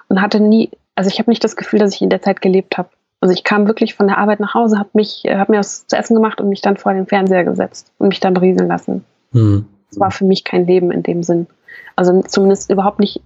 [0.08, 2.78] und hatte nie, also ich habe nicht das Gefühl, dass ich in der Zeit gelebt
[2.78, 2.90] habe.
[3.22, 5.88] Also ich kam wirklich von der Arbeit nach Hause, habe mich, äh, habe mir was
[5.88, 9.04] zu essen gemacht und mich dann vor den Fernseher gesetzt und mich dann berieseln lassen.
[9.32, 9.66] Mhm.
[9.90, 11.48] Das war für mich kein Leben in dem Sinn.
[11.96, 13.22] Also zumindest überhaupt nicht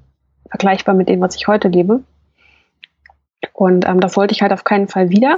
[0.50, 2.02] vergleichbar mit dem, was ich heute lebe.
[3.54, 5.38] Und ähm, das wollte ich halt auf keinen Fall wieder.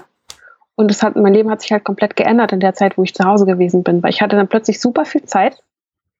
[0.75, 3.15] Und das hat, mein Leben hat sich halt komplett geändert in der Zeit, wo ich
[3.15, 5.63] zu Hause gewesen bin, weil ich hatte dann plötzlich super viel Zeit.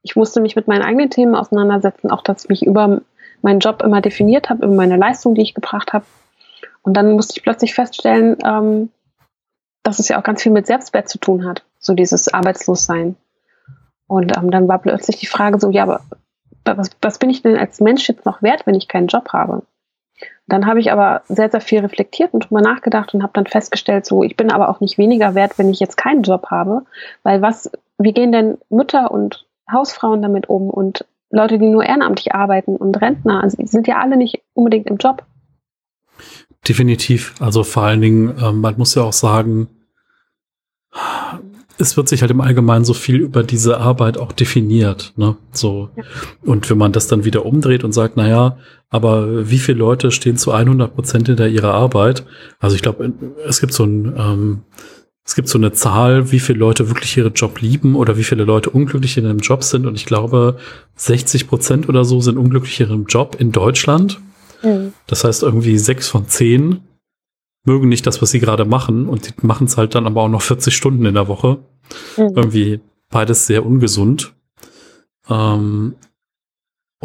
[0.02, 3.02] Ich musste mich mit meinen eigenen Themen auseinandersetzen, auch dass ich mich über
[3.42, 6.06] meinen Job immer definiert habe, über meine Leistung, die ich gebracht habe.
[6.86, 8.90] Und dann musste ich plötzlich feststellen, ähm,
[9.84, 13.16] dass es ja auch ganz viel mit Selbstwert zu tun hat, so dieses Arbeitslossein.
[14.08, 16.02] Und ähm, dann war plötzlich die Frage so, ja, aber
[16.64, 19.64] was, was bin ich denn als Mensch jetzt noch wert, wenn ich keinen Job habe?
[20.48, 24.06] Dann habe ich aber sehr, sehr viel reflektiert und drüber nachgedacht und habe dann festgestellt,
[24.06, 26.86] so, ich bin aber auch nicht weniger wert, wenn ich jetzt keinen Job habe,
[27.24, 32.36] weil was, wie gehen denn Mütter und Hausfrauen damit um und Leute, die nur ehrenamtlich
[32.36, 35.26] arbeiten und Rentner, also die sind ja alle nicht unbedingt im Job.
[36.68, 37.34] Definitiv.
[37.40, 39.68] Also vor allen Dingen, ähm, man muss ja auch sagen,
[41.78, 45.36] es wird sich halt im Allgemeinen so viel über diese Arbeit auch definiert, ne?
[45.52, 45.90] So.
[45.96, 46.04] Ja.
[46.44, 48.58] Und wenn man das dann wieder umdreht und sagt, na ja,
[48.90, 52.26] aber wie viele Leute stehen zu 100 Prozent hinter ihrer Arbeit?
[52.60, 53.12] Also ich glaube,
[53.46, 54.62] es gibt so ein, ähm,
[55.26, 58.44] es gibt so eine Zahl, wie viele Leute wirklich ihren Job lieben oder wie viele
[58.44, 59.86] Leute unglücklich in einem Job sind.
[59.86, 60.58] Und ich glaube,
[60.96, 64.20] 60 Prozent oder so sind unglücklich in ihrem Job in Deutschland.
[64.62, 64.94] Mhm.
[65.08, 66.82] Das heißt, irgendwie sechs von zehn
[67.66, 70.30] mögen nicht das, was sie gerade machen und die machen es halt dann aber auch
[70.30, 71.60] noch 40 Stunden in der Woche.
[72.18, 72.34] Mhm.
[72.36, 74.34] Irgendwie beides sehr ungesund.
[75.30, 75.96] Ähm,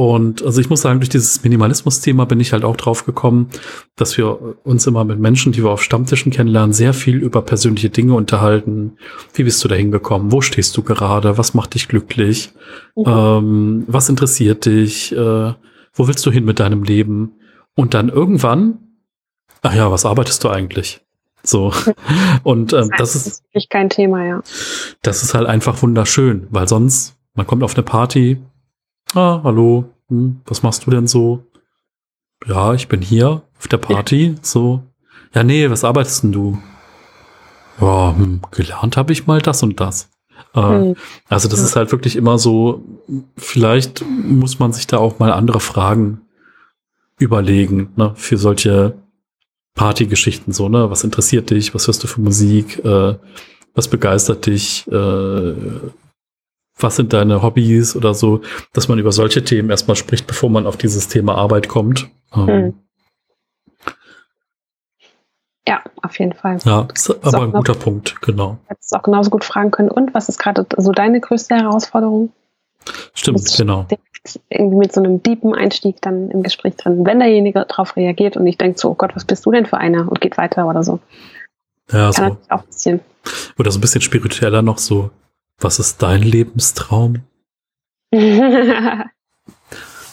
[0.00, 3.50] und also ich muss sagen, durch dieses Minimalismus-Thema bin ich halt auch drauf gekommen,
[3.96, 7.90] dass wir uns immer mit Menschen, die wir auf Stammtischen kennenlernen, sehr viel über persönliche
[7.90, 8.96] Dinge unterhalten.
[9.34, 10.32] Wie bist du da hingekommen?
[10.32, 11.36] Wo stehst du gerade?
[11.36, 12.52] Was macht dich glücklich?
[12.96, 13.04] Mhm.
[13.06, 15.12] Ähm, was interessiert dich?
[15.12, 15.54] Äh,
[15.92, 17.32] wo willst du hin mit deinem Leben?
[17.80, 18.78] Und dann irgendwann,
[19.62, 21.00] ach ja, was arbeitest du eigentlich?
[21.42, 21.72] So.
[22.42, 24.42] Und ähm, das, ist, das ist wirklich kein Thema, ja.
[25.00, 28.38] Das ist halt einfach wunderschön, weil sonst, man kommt auf eine Party,
[29.14, 31.42] ah, hallo, hm, was machst du denn so?
[32.46, 34.82] Ja, ich bin hier auf der Party, so.
[35.34, 36.58] Ja, nee, was arbeitest denn du?
[37.80, 40.10] Ja, hm, gelernt habe ich mal das und das.
[40.52, 40.96] Äh, hm.
[41.30, 42.84] Also das ist halt wirklich immer so,
[43.38, 46.20] vielleicht muss man sich da auch mal andere Fragen
[47.20, 48.94] überlegen, ne, für solche
[49.74, 50.90] Partygeschichten so, ne?
[50.90, 51.74] Was interessiert dich?
[51.74, 52.84] Was hörst du für Musik?
[52.84, 53.16] Äh,
[53.74, 54.86] was begeistert dich?
[54.88, 55.54] Äh,
[56.76, 58.40] was sind deine Hobbys oder so,
[58.72, 62.08] dass man über solche Themen erstmal spricht, bevor man auf dieses Thema Arbeit kommt.
[62.34, 62.74] Ähm, hm.
[65.68, 66.58] Ja, auf jeden Fall.
[66.64, 68.58] Ja, das ist aber ein guter Punkt, genau.
[68.66, 72.32] Hättest auch genauso gut fragen können, und was ist gerade so deine größte Herausforderung?
[73.14, 73.86] Stimmt, genau.
[74.50, 78.44] Irgendwie mit so einem deepen Einstieg dann im Gespräch drin, wenn derjenige darauf reagiert und
[78.44, 80.82] nicht denkt so, oh Gott, was bist du denn für einer und geht weiter oder
[80.82, 81.00] so.
[81.90, 82.54] Ja, Kann so.
[82.54, 83.00] auch ein bisschen.
[83.58, 85.10] Oder so ein bisschen spiritueller noch so,
[85.58, 87.22] was ist dein Lebenstraum?
[88.10, 89.08] das,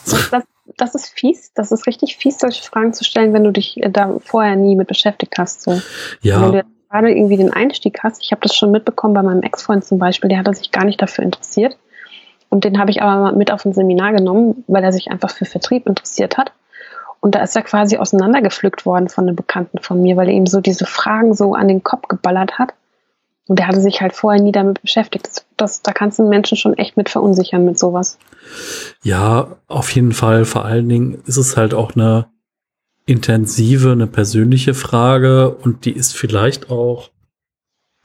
[0.05, 0.43] das,
[0.77, 1.51] das, ist fies.
[1.53, 4.75] Das ist richtig fies, solche Fragen zu stellen, wenn du dich äh, da vorher nie
[4.75, 5.63] mit beschäftigt hast.
[5.63, 5.81] So.
[6.21, 6.41] Ja.
[6.41, 9.83] Wenn du gerade irgendwie den Einstieg hast, ich habe das schon mitbekommen bei meinem Ex-Freund
[9.83, 11.77] zum Beispiel, der hat sich gar nicht dafür interessiert.
[12.49, 15.45] Und den habe ich aber mit auf ein Seminar genommen, weil er sich einfach für
[15.45, 16.51] Vertrieb interessiert hat.
[17.19, 20.47] Und da ist er quasi auseinandergepflückt worden von einem Bekannten von mir, weil er ihm
[20.47, 22.73] so diese Fragen so an den Kopf geballert hat.
[23.47, 25.27] Und der hatte sich halt vorher nie damit beschäftigt.
[25.27, 28.17] Das, das, da kannst du Menschen schon echt mit verunsichern mit sowas.
[29.03, 30.45] Ja, auf jeden Fall.
[30.45, 32.27] Vor allen Dingen ist es halt auch eine
[33.05, 37.09] intensive, eine persönliche Frage und die ist vielleicht auch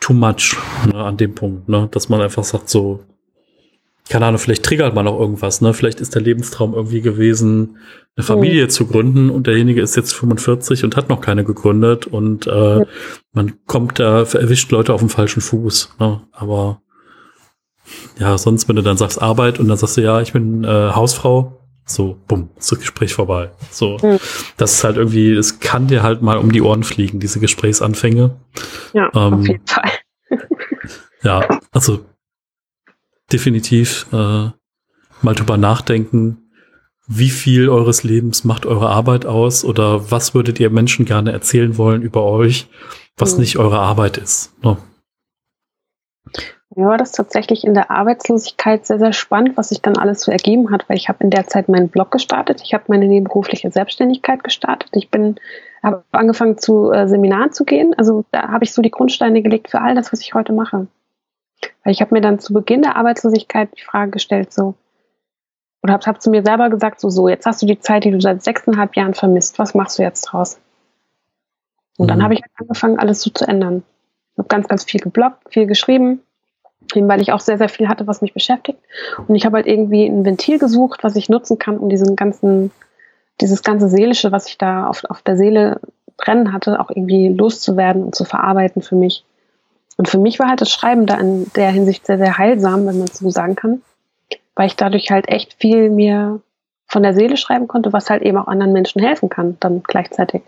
[0.00, 3.00] too much ne, an dem Punkt, ne, dass man einfach sagt so,
[4.12, 5.72] keine Ahnung, vielleicht triggert man auch irgendwas, ne?
[5.72, 7.78] Vielleicht ist der Lebenstraum irgendwie gewesen,
[8.14, 8.68] eine Familie mhm.
[8.68, 12.84] zu gründen und derjenige ist jetzt 45 und hat noch keine gegründet und äh, mhm.
[13.32, 15.94] man kommt da, erwischt Leute auf dem falschen Fuß.
[15.98, 16.20] Ne?
[16.30, 16.82] Aber
[18.18, 20.90] ja, sonst, wenn du dann sagst Arbeit und dann sagst du, ja, ich bin äh,
[20.90, 23.52] Hausfrau, so, bumm, ist das Gespräch vorbei.
[23.70, 24.18] So, mhm.
[24.58, 28.36] das ist halt irgendwie, es kann dir halt mal um die Ohren fliegen, diese Gesprächsanfänge.
[28.92, 29.90] Ja, ähm, auf jeden Fall.
[31.22, 32.00] ja, also
[33.32, 34.50] definitiv äh,
[35.22, 36.38] mal drüber nachdenken,
[37.06, 41.76] wie viel eures Lebens macht eure Arbeit aus oder was würdet ihr Menschen gerne erzählen
[41.76, 42.68] wollen über euch,
[43.16, 43.40] was mhm.
[43.40, 44.52] nicht eure Arbeit ist.
[44.62, 44.76] Ne?
[46.74, 50.32] Mir war das tatsächlich in der Arbeitslosigkeit sehr, sehr spannend, was sich dann alles so
[50.32, 53.70] ergeben hat, weil ich habe in der Zeit meinen Blog gestartet, ich habe meine nebenberufliche
[53.70, 55.36] Selbstständigkeit gestartet, ich bin
[55.82, 59.70] habe angefangen zu äh, Seminaren zu gehen, also da habe ich so die Grundsteine gelegt
[59.70, 60.86] für all das, was ich heute mache.
[61.84, 64.74] Weil ich habe mir dann zu Beginn der Arbeitslosigkeit die Frage gestellt, so,
[65.82, 68.10] oder habe hab zu mir selber gesagt, so, so, jetzt hast du die Zeit, die
[68.10, 70.60] du seit sechseinhalb Jahren vermisst, was machst du jetzt draus?
[71.98, 72.08] Und mhm.
[72.08, 73.82] dann habe ich halt angefangen, alles so zu ändern.
[74.32, 76.20] Ich habe ganz, ganz viel geblockt, viel geschrieben,
[76.94, 78.78] eben weil ich auch sehr, sehr viel hatte, was mich beschäftigt.
[79.26, 82.70] Und ich habe halt irgendwie ein Ventil gesucht, was ich nutzen kann, um diesen ganzen,
[83.40, 85.80] dieses ganze Seelische, was ich da auf, auf der Seele
[86.16, 89.24] brennen hatte, auch irgendwie loszuwerden und zu verarbeiten für mich.
[89.96, 92.98] Und für mich war halt das Schreiben da in der Hinsicht sehr, sehr heilsam, wenn
[92.98, 93.82] man es so sagen kann,
[94.54, 96.40] weil ich dadurch halt echt viel mir
[96.86, 100.42] von der Seele schreiben konnte, was halt eben auch anderen Menschen helfen kann, dann gleichzeitig.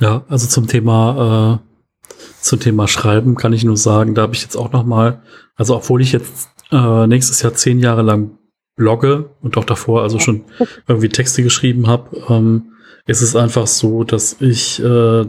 [0.00, 4.42] Ja, also zum Thema, äh, zum Thema Schreiben kann ich nur sagen, da habe ich
[4.42, 5.22] jetzt auch noch mal,
[5.56, 8.32] also obwohl ich jetzt äh, nächstes Jahr zehn Jahre lang
[8.76, 10.44] blogge und auch davor also schon
[10.88, 12.72] irgendwie Texte geschrieben habe, ähm,
[13.06, 15.26] ist es einfach so, dass ich äh,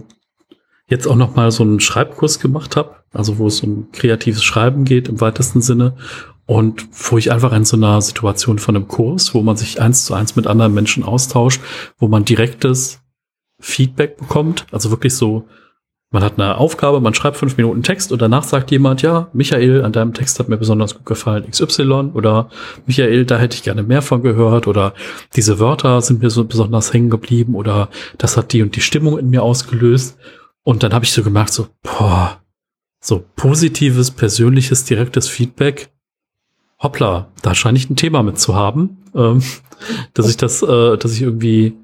[0.87, 4.85] jetzt auch noch mal so einen Schreibkurs gemacht habe, also wo es um kreatives Schreiben
[4.85, 5.95] geht im weitesten Sinne
[6.45, 10.05] und wo ich einfach in so einer Situation von einem Kurs, wo man sich eins
[10.05, 11.61] zu eins mit anderen Menschen austauscht,
[11.97, 13.01] wo man direktes
[13.59, 15.45] Feedback bekommt, also wirklich so,
[16.11, 19.83] man hat eine Aufgabe, man schreibt fünf Minuten Text und danach sagt jemand, ja, Michael,
[19.83, 22.49] an deinem Text hat mir besonders gut gefallen, XY oder
[22.85, 24.93] Michael, da hätte ich gerne mehr von gehört oder
[25.35, 29.17] diese Wörter sind mir so besonders hängen geblieben oder das hat die und die Stimmung
[29.17, 30.17] in mir ausgelöst
[30.65, 32.41] und dann habe ich so gemerkt, so, boah,
[32.99, 35.91] so positives, persönliches, direktes Feedback.
[36.81, 39.43] Hoppla, da scheine ich ein Thema mit zu haben, ähm,
[40.15, 41.77] dass ich das, äh, dass ich irgendwie,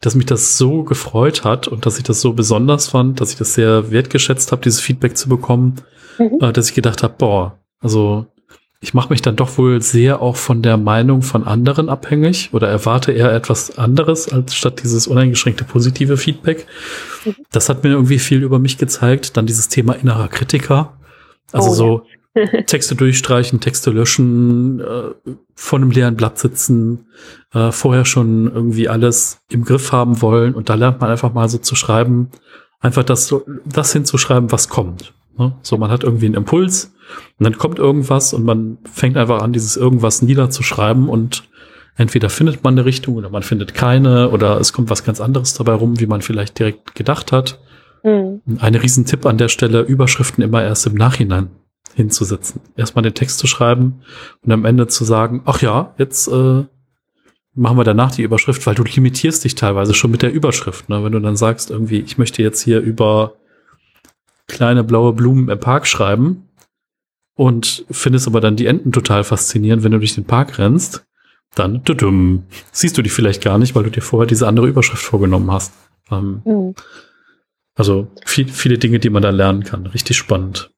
[0.00, 3.38] dass mich das so gefreut hat und dass ich das so besonders fand, dass ich
[3.38, 5.76] das sehr wertgeschätzt habe, dieses Feedback zu bekommen,
[6.18, 6.38] mhm.
[6.40, 8.26] äh, dass ich gedacht habe, boah, also
[8.82, 12.68] ich mache mich dann doch wohl sehr auch von der Meinung von anderen abhängig oder
[12.68, 16.66] erwarte eher etwas anderes als statt dieses uneingeschränkte positive Feedback.
[17.26, 17.34] Mhm.
[17.52, 19.36] Das hat mir irgendwie viel über mich gezeigt.
[19.36, 20.94] Dann dieses Thema innerer Kritiker.
[21.52, 22.02] Also oh, so
[22.34, 22.62] ja.
[22.66, 27.06] Texte durchstreichen, Texte löschen, äh, vor einem leeren Blatt sitzen,
[27.52, 30.54] äh, vorher schon irgendwie alles im Griff haben wollen.
[30.54, 32.30] Und da lernt man einfach mal so zu schreiben,
[32.80, 35.12] einfach das, so, das hinzuschreiben, was kommt.
[35.38, 35.56] Ne?
[35.62, 36.92] So, man hat irgendwie einen Impuls
[37.38, 41.44] und dann kommt irgendwas und man fängt einfach an, dieses irgendwas niederzuschreiben und
[41.96, 45.54] entweder findet man eine Richtung oder man findet keine oder es kommt was ganz anderes
[45.54, 47.60] dabei rum, wie man vielleicht direkt gedacht hat.
[48.02, 48.40] Mhm.
[48.58, 51.50] Ein Riesentipp an der Stelle, Überschriften immer erst im Nachhinein
[51.94, 52.60] hinzusetzen.
[52.76, 54.02] Erstmal den Text zu schreiben
[54.44, 56.64] und am Ende zu sagen, ach ja, jetzt äh,
[57.54, 60.88] machen wir danach die Überschrift, weil du limitierst dich teilweise schon mit der Überschrift.
[60.88, 61.02] Ne?
[61.04, 63.34] Wenn du dann sagst, irgendwie, ich möchte jetzt hier über
[64.50, 66.50] kleine blaue Blumen im Park schreiben,
[67.40, 71.06] und findest aber dann die Enten total faszinierend, wenn du durch den Park rennst,
[71.54, 75.02] dann tudum, siehst du die vielleicht gar nicht, weil du dir vorher diese andere Überschrift
[75.02, 75.72] vorgenommen hast.
[76.10, 76.74] Ähm, mhm.
[77.74, 79.86] Also viel, viele Dinge, die man da lernen kann.
[79.86, 80.70] Richtig spannend.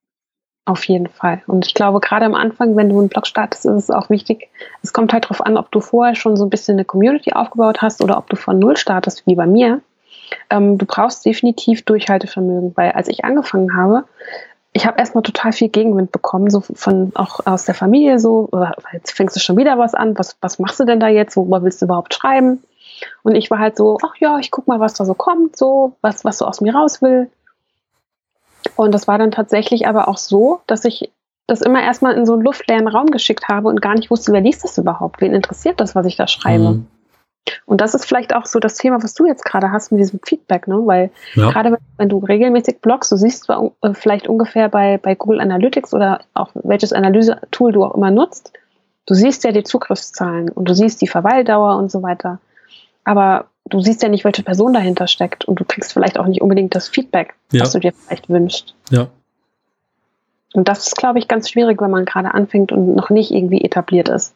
[0.65, 1.43] Auf jeden Fall.
[1.49, 4.49] Und ich glaube, gerade am Anfang, wenn du einen Blog startest, ist es auch wichtig.
[4.83, 7.83] Es kommt halt darauf an, ob du vorher schon so ein bisschen eine Community aufgebaut
[7.83, 9.81] hast oder ob du von Null startest, wie bei mir.
[10.51, 14.05] Ähm, du brauchst definitiv Durchhaltevermögen, weil als ich angefangen habe,
[14.73, 18.49] ich habe erstmal total viel Gegenwind bekommen, so von auch aus der Familie so,
[18.93, 21.63] jetzt fängst du schon wieder was an, was, was machst du denn da jetzt, worüber
[21.63, 22.63] willst du überhaupt schreiben?
[23.23, 25.97] Und ich war halt so, ach ja, ich guck mal, was da so kommt, so,
[26.01, 27.31] was, was so aus mir raus will.
[28.77, 31.11] Und das war dann tatsächlich aber auch so, dass ich
[31.47, 34.41] das immer erstmal in so einen luftleeren Raum geschickt habe und gar nicht wusste, wer
[34.41, 36.71] liest das überhaupt, wen interessiert das, was ich da schreibe.
[36.71, 36.87] Mhm.
[37.67, 40.21] Und das ist vielleicht auch so das Thema, was du jetzt gerade hast mit diesem
[40.25, 40.81] Feedback, ne?
[40.85, 41.51] Weil ja.
[41.51, 45.93] gerade wenn du regelmäßig bloggst, du siehst zwar äh, vielleicht ungefähr bei, bei Google Analytics
[45.93, 48.53] oder auch welches Analyse-Tool du auch immer nutzt,
[49.07, 52.39] du siehst ja die Zugriffszahlen und du siehst die Verweildauer und so weiter.
[53.05, 56.43] Aber du siehst ja nicht, welche Person dahinter steckt und du kriegst vielleicht auch nicht
[56.43, 57.63] unbedingt das Feedback, ja.
[57.63, 58.75] was du dir vielleicht wünschst.
[58.91, 59.09] Ja.
[60.55, 63.63] Und das ist, glaube ich, ganz schwierig, wenn man gerade anfängt und noch nicht irgendwie
[63.63, 64.35] etabliert ist.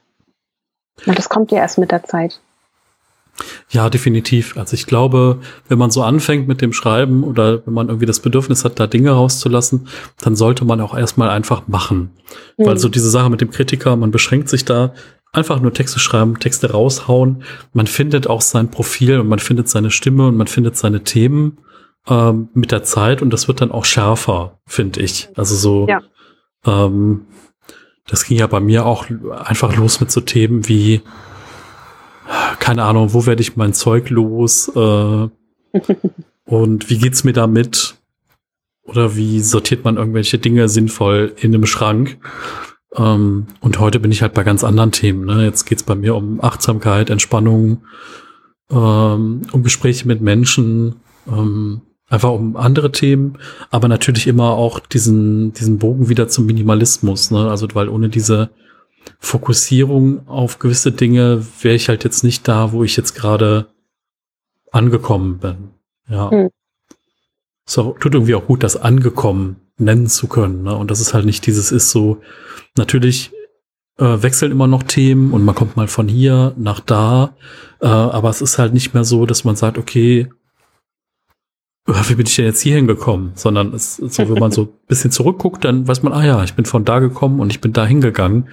[1.04, 2.40] Und das kommt ja erst mit der Zeit.
[3.70, 4.56] Ja, definitiv.
[4.56, 8.20] Also ich glaube, wenn man so anfängt mit dem Schreiben oder wenn man irgendwie das
[8.20, 9.88] Bedürfnis hat, da Dinge rauszulassen,
[10.20, 12.10] dann sollte man auch erstmal einfach machen.
[12.56, 12.66] Mhm.
[12.66, 14.94] Weil so diese Sache mit dem Kritiker, man beschränkt sich da
[15.32, 17.42] einfach nur Texte schreiben, Texte raushauen.
[17.72, 21.58] Man findet auch sein Profil und man findet seine Stimme und man findet seine Themen
[22.08, 25.28] ähm, mit der Zeit und das wird dann auch schärfer, finde ich.
[25.36, 26.00] Also so, ja.
[26.66, 27.26] ähm,
[28.06, 29.06] das ging ja bei mir auch
[29.44, 31.02] einfach los mit so Themen wie,
[32.58, 35.28] keine Ahnung, wo werde ich mein Zeug los äh,
[36.44, 37.96] und wie geht's mir damit?
[38.84, 42.18] Oder wie sortiert man irgendwelche Dinge sinnvoll in einem Schrank?
[42.94, 45.26] Ähm, und heute bin ich halt bei ganz anderen Themen.
[45.26, 45.44] Ne?
[45.44, 47.82] Jetzt geht's bei mir um Achtsamkeit, Entspannung,
[48.70, 53.38] ähm, um Gespräche mit Menschen, ähm, einfach um andere Themen,
[53.70, 57.30] aber natürlich immer auch diesen, diesen Bogen wieder zum Minimalismus.
[57.30, 57.50] Ne?
[57.50, 58.50] Also weil ohne diese
[59.18, 63.68] Fokussierung auf gewisse Dinge wäre ich halt jetzt nicht da, wo ich jetzt gerade
[64.70, 65.70] angekommen bin.
[66.08, 66.30] Ja.
[66.30, 66.50] Hm.
[67.64, 70.62] So, tut irgendwie auch gut, das angekommen nennen zu können.
[70.62, 70.76] Ne?
[70.76, 72.22] Und das ist halt nicht dieses ist so,
[72.76, 73.32] natürlich
[73.98, 77.34] äh, wechseln immer noch Themen und man kommt mal von hier nach da,
[77.80, 80.28] äh, aber es ist halt nicht mehr so, dass man sagt, okay,
[81.86, 83.32] wie bin ich denn jetzt hier hingekommen?
[83.34, 86.42] Sondern es ist so, wenn man so ein bisschen zurückguckt, dann weiß man, ah ja,
[86.42, 88.48] ich bin von da gekommen und ich bin da hingegangen.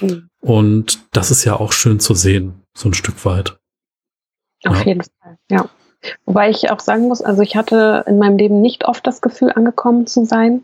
[0.00, 0.28] Mhm.
[0.40, 3.56] Und das ist ja auch schön zu sehen, so ein Stück weit.
[4.64, 4.84] Auf ja.
[4.84, 5.68] jeden Fall, ja.
[6.26, 9.52] Wobei ich auch sagen muss, also ich hatte in meinem Leben nicht oft das Gefühl,
[9.52, 10.62] angekommen zu sein.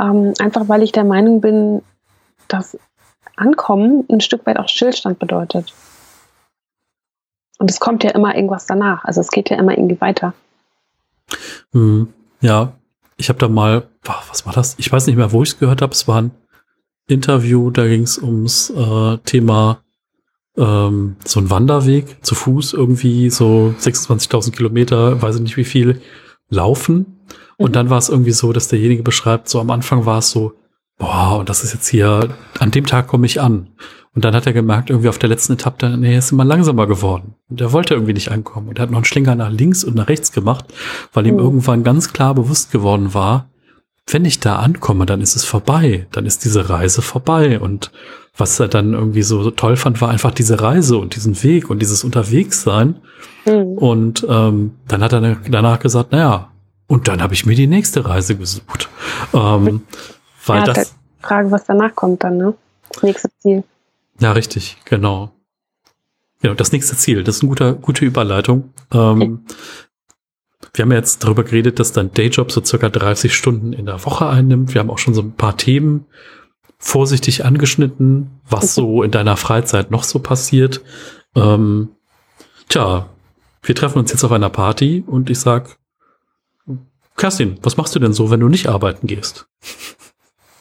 [0.00, 1.82] Ähm, einfach weil ich der Meinung bin,
[2.48, 2.76] dass
[3.36, 5.72] Ankommen ein Stück weit auch Stillstand bedeutet.
[7.58, 9.04] Und es kommt ja immer irgendwas danach.
[9.04, 10.34] Also es geht ja immer irgendwie weiter.
[11.72, 12.08] Hm,
[12.40, 12.78] ja,
[13.16, 13.88] ich habe da mal,
[14.28, 14.74] was war das?
[14.78, 15.92] Ich weiß nicht mehr, wo ich es gehört habe.
[15.92, 16.32] Es war ein
[17.06, 19.82] Interview, da ging es ums äh, Thema
[20.56, 26.00] ähm, so ein Wanderweg zu Fuß irgendwie so 26.000 Kilometer, weiß ich nicht wie viel,
[26.48, 27.20] laufen.
[27.56, 27.74] Und mhm.
[27.74, 30.54] dann war es irgendwie so, dass derjenige beschreibt, so am Anfang war es so,
[30.98, 33.70] boah, und das ist jetzt hier, an dem Tag komme ich an.
[34.14, 37.34] Und dann hat er gemerkt, irgendwie auf der letzten Etappe, nee, ist immer langsamer geworden.
[37.50, 38.68] Und er wollte irgendwie nicht ankommen.
[38.68, 40.66] Und er hat noch einen Schlinger nach links und nach rechts gemacht,
[41.12, 41.40] weil ihm mhm.
[41.40, 43.48] irgendwann ganz klar bewusst geworden war,
[44.06, 46.06] wenn ich da ankomme, dann ist es vorbei.
[46.12, 47.58] Dann ist diese Reise vorbei.
[47.58, 47.90] Und
[48.36, 51.80] was er dann irgendwie so toll fand, war einfach diese Reise und diesen Weg und
[51.80, 52.96] dieses Unterwegssein.
[53.46, 53.78] Mhm.
[53.78, 56.50] Und ähm, dann hat er danach gesagt, naja,
[56.86, 58.88] und dann habe ich mir die nächste Reise gesucht.
[59.32, 59.82] Ähm,
[60.46, 60.76] weil ja, das.
[60.76, 62.54] Halt Frage, was danach kommt dann, ne?
[62.92, 63.64] Das nächste Ziel.
[64.20, 65.32] Ja, richtig, genau.
[66.40, 68.72] Genau, das nächste Ziel, das ist eine gute, gute Überleitung.
[68.92, 69.54] Ähm, okay.
[70.74, 74.04] Wir haben ja jetzt darüber geredet, dass dein Dayjob so circa 30 Stunden in der
[74.04, 74.74] Woche einnimmt.
[74.74, 76.06] Wir haben auch schon so ein paar Themen
[76.78, 80.82] vorsichtig angeschnitten, was so in deiner Freizeit noch so passiert.
[81.34, 81.90] Ähm,
[82.68, 83.08] tja,
[83.62, 85.78] wir treffen uns jetzt auf einer Party und ich sag,
[87.16, 89.46] Kerstin, was machst du denn so, wenn du nicht arbeiten gehst?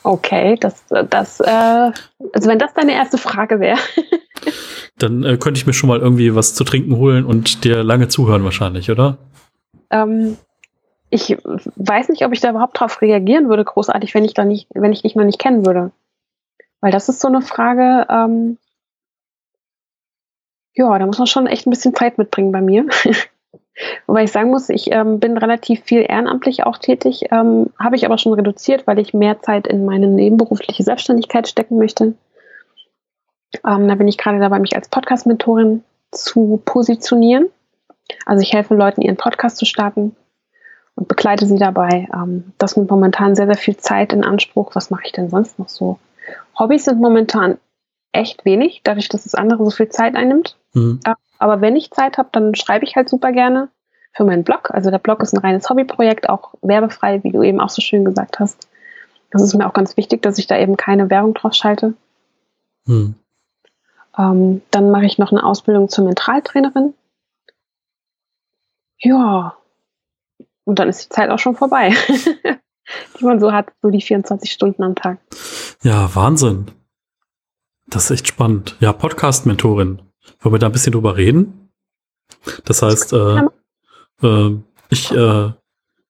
[0.04, 1.91] Okay, das, das, äh,
[2.34, 3.80] also wenn das deine erste Frage wäre.
[4.97, 8.10] dann äh, könnte ich mir schon mal irgendwie was zu trinken holen und dir lange
[8.10, 9.18] zuhören wahrscheinlich, oder?
[9.89, 10.38] Ähm,
[11.10, 11.38] ich
[11.76, 14.91] weiß nicht, ob ich da überhaupt drauf reagieren würde, großartig, wenn ich da nicht, wenn
[14.91, 15.91] ich dich noch nicht kennen würde.
[16.82, 18.58] Weil das ist so eine Frage, ähm,
[20.74, 22.88] ja, da muss man schon echt ein bisschen Zeit mitbringen bei mir.
[24.05, 28.05] Wobei ich sagen muss, ich ähm, bin relativ viel ehrenamtlich auch tätig, ähm, habe ich
[28.05, 32.13] aber schon reduziert, weil ich mehr Zeit in meine nebenberufliche Selbstständigkeit stecken möchte.
[33.65, 37.47] Ähm, da bin ich gerade dabei, mich als Podcast-Mentorin zu positionieren.
[38.26, 40.15] Also ich helfe Leuten, ihren Podcast zu starten
[40.95, 42.07] und begleite sie dabei.
[42.13, 44.76] Ähm, das nimmt momentan sehr, sehr viel Zeit in Anspruch.
[44.76, 45.97] Was mache ich denn sonst noch so?
[46.57, 47.57] Hobbys sind momentan
[48.11, 50.57] echt wenig, dadurch, dass das andere so viel Zeit einnimmt.
[50.74, 50.99] Mhm.
[51.44, 53.68] Aber wenn ich Zeit habe, dann schreibe ich halt super gerne
[54.14, 54.72] für meinen Blog.
[54.72, 58.06] Also der Blog ist ein reines Hobbyprojekt, auch werbefrei, wie du eben auch so schön
[58.06, 58.70] gesagt hast.
[59.30, 61.96] Das ist mir auch ganz wichtig, dass ich da eben keine Werbung drauf schalte.
[62.86, 63.16] Mhm.
[64.18, 66.94] Ähm, dann mache ich noch eine Ausbildung zur Mentaltrainerin.
[69.00, 69.58] Ja,
[70.64, 71.94] und dann ist die Zeit auch schon vorbei,
[73.20, 75.18] die man so hat, so die 24 Stunden am Tag.
[75.82, 76.72] Ja, Wahnsinn.
[77.88, 78.78] Das ist echt spannend.
[78.80, 80.12] Ja, Podcast-Mentorin.
[80.41, 81.69] Wollen wir da ein bisschen drüber reden?
[82.65, 83.41] Das heißt, äh,
[84.21, 84.57] äh,
[84.89, 85.51] ich, äh,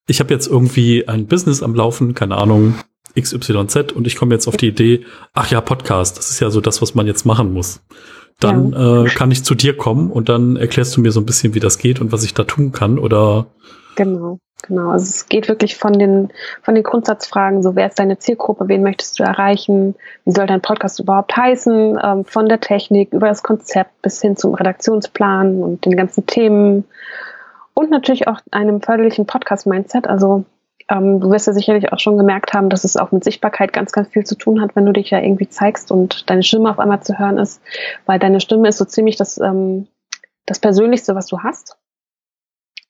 [0.07, 2.75] ich habe jetzt irgendwie ein Business am Laufen, keine Ahnung,
[3.19, 6.61] XYZ und ich komme jetzt auf die Idee, ach ja, Podcast, das ist ja so
[6.61, 7.81] das, was man jetzt machen muss.
[8.39, 9.03] Dann ja.
[9.03, 11.59] äh, kann ich zu dir kommen und dann erklärst du mir so ein bisschen, wie
[11.59, 13.47] das geht und was ich da tun kann oder
[13.95, 14.89] Genau, genau.
[14.89, 16.29] Also es geht wirklich von den,
[16.63, 19.95] von den Grundsatzfragen, so wer ist deine Zielgruppe, wen möchtest du erreichen,
[20.25, 24.35] wie soll dein Podcast überhaupt heißen, ähm, von der Technik über das Konzept bis hin
[24.35, 26.85] zum Redaktionsplan und den ganzen Themen
[27.73, 30.07] und natürlich auch einem förderlichen Podcast-Mindset.
[30.07, 30.45] Also
[30.89, 33.91] ähm, du wirst ja sicherlich auch schon gemerkt haben, dass es auch mit Sichtbarkeit ganz,
[33.91, 36.79] ganz viel zu tun hat, wenn du dich ja irgendwie zeigst und deine Stimme auf
[36.79, 37.61] einmal zu hören ist,
[38.05, 39.87] weil deine Stimme ist so ziemlich das, ähm,
[40.45, 41.77] das Persönlichste, was du hast.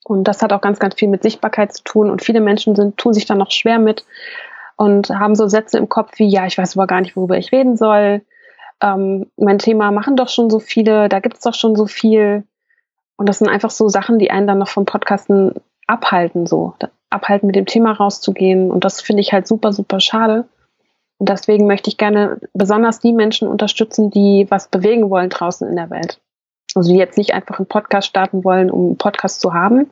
[0.03, 2.09] Und das hat auch ganz, ganz viel mit Sichtbarkeit zu tun.
[2.09, 4.05] Und viele Menschen sind, tun sich da noch schwer mit
[4.75, 7.51] und haben so Sätze im Kopf wie, ja, ich weiß aber gar nicht, worüber ich
[7.51, 8.21] reden soll.
[8.81, 12.43] Ähm, mein Thema machen doch schon so viele, da gibt es doch schon so viel.
[13.15, 15.53] Und das sind einfach so Sachen, die einen dann noch vom Podcasten
[15.87, 16.73] abhalten, so
[17.09, 18.71] abhalten, mit dem Thema rauszugehen.
[18.71, 20.45] Und das finde ich halt super, super schade.
[21.19, 25.75] Und deswegen möchte ich gerne besonders die Menschen unterstützen, die was bewegen wollen draußen in
[25.75, 26.19] der Welt.
[26.75, 29.89] Also die jetzt nicht einfach einen Podcast starten wollen, um einen Podcast zu haben.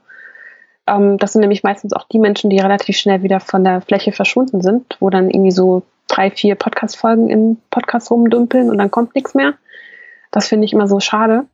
[0.87, 4.11] Ähm, das sind nämlich meistens auch die Menschen, die relativ schnell wieder von der Fläche
[4.11, 9.15] verschwunden sind, wo dann irgendwie so drei, vier Podcast-Folgen im Podcast rumdümpeln und dann kommt
[9.15, 9.53] nichts mehr.
[10.31, 11.45] Das finde ich immer so schade.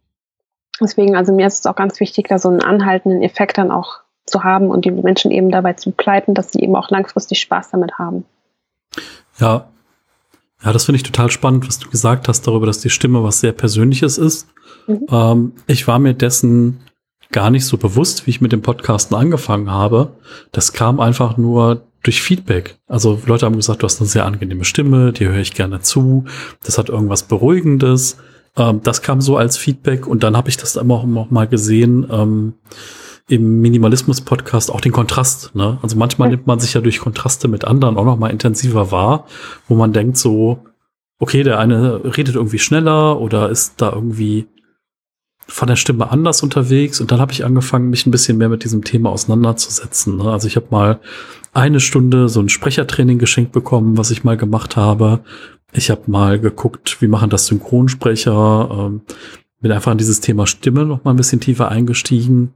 [0.79, 4.01] Deswegen, also mir ist es auch ganz wichtig, da so einen anhaltenden Effekt dann auch
[4.25, 7.71] zu haben und die Menschen eben dabei zu begleiten, dass sie eben auch langfristig Spaß
[7.71, 8.25] damit haben.
[9.39, 9.67] Ja,
[10.63, 13.39] ja, das finde ich total spannend, was du gesagt hast darüber, dass die Stimme was
[13.39, 14.47] sehr Persönliches ist.
[14.87, 15.05] Mhm.
[15.09, 16.79] Ähm, ich war mir dessen
[17.31, 20.13] gar nicht so bewusst, wie ich mit dem Podcasten angefangen habe.
[20.51, 22.77] Das kam einfach nur durch Feedback.
[22.87, 26.23] Also Leute haben gesagt, du hast eine sehr angenehme Stimme, dir höre ich gerne zu,
[26.63, 28.17] das hat irgendwas Beruhigendes.
[28.55, 31.47] Ähm, das kam so als Feedback und dann habe ich das immer auch noch mal
[31.47, 32.07] gesehen.
[32.09, 32.53] Ähm,
[33.29, 35.53] im Minimalismus-Podcast auch den Kontrast.
[35.53, 35.79] Ne?
[35.81, 39.25] Also manchmal nimmt man sich ja durch Kontraste mit anderen auch noch mal intensiver wahr,
[39.67, 40.59] wo man denkt so,
[41.19, 44.47] okay, der eine redet irgendwie schneller oder ist da irgendwie
[45.47, 48.63] von der Stimme anders unterwegs und dann habe ich angefangen, mich ein bisschen mehr mit
[48.63, 50.17] diesem Thema auseinanderzusetzen.
[50.17, 50.25] Ne?
[50.25, 50.99] Also ich habe mal
[51.53, 55.21] eine Stunde so ein Sprechertraining geschenkt bekommen, was ich mal gemacht habe.
[55.71, 59.01] Ich habe mal geguckt, wie machen das Synchronsprecher, ähm,
[59.61, 62.53] bin einfach an dieses Thema Stimme noch mal ein bisschen tiefer eingestiegen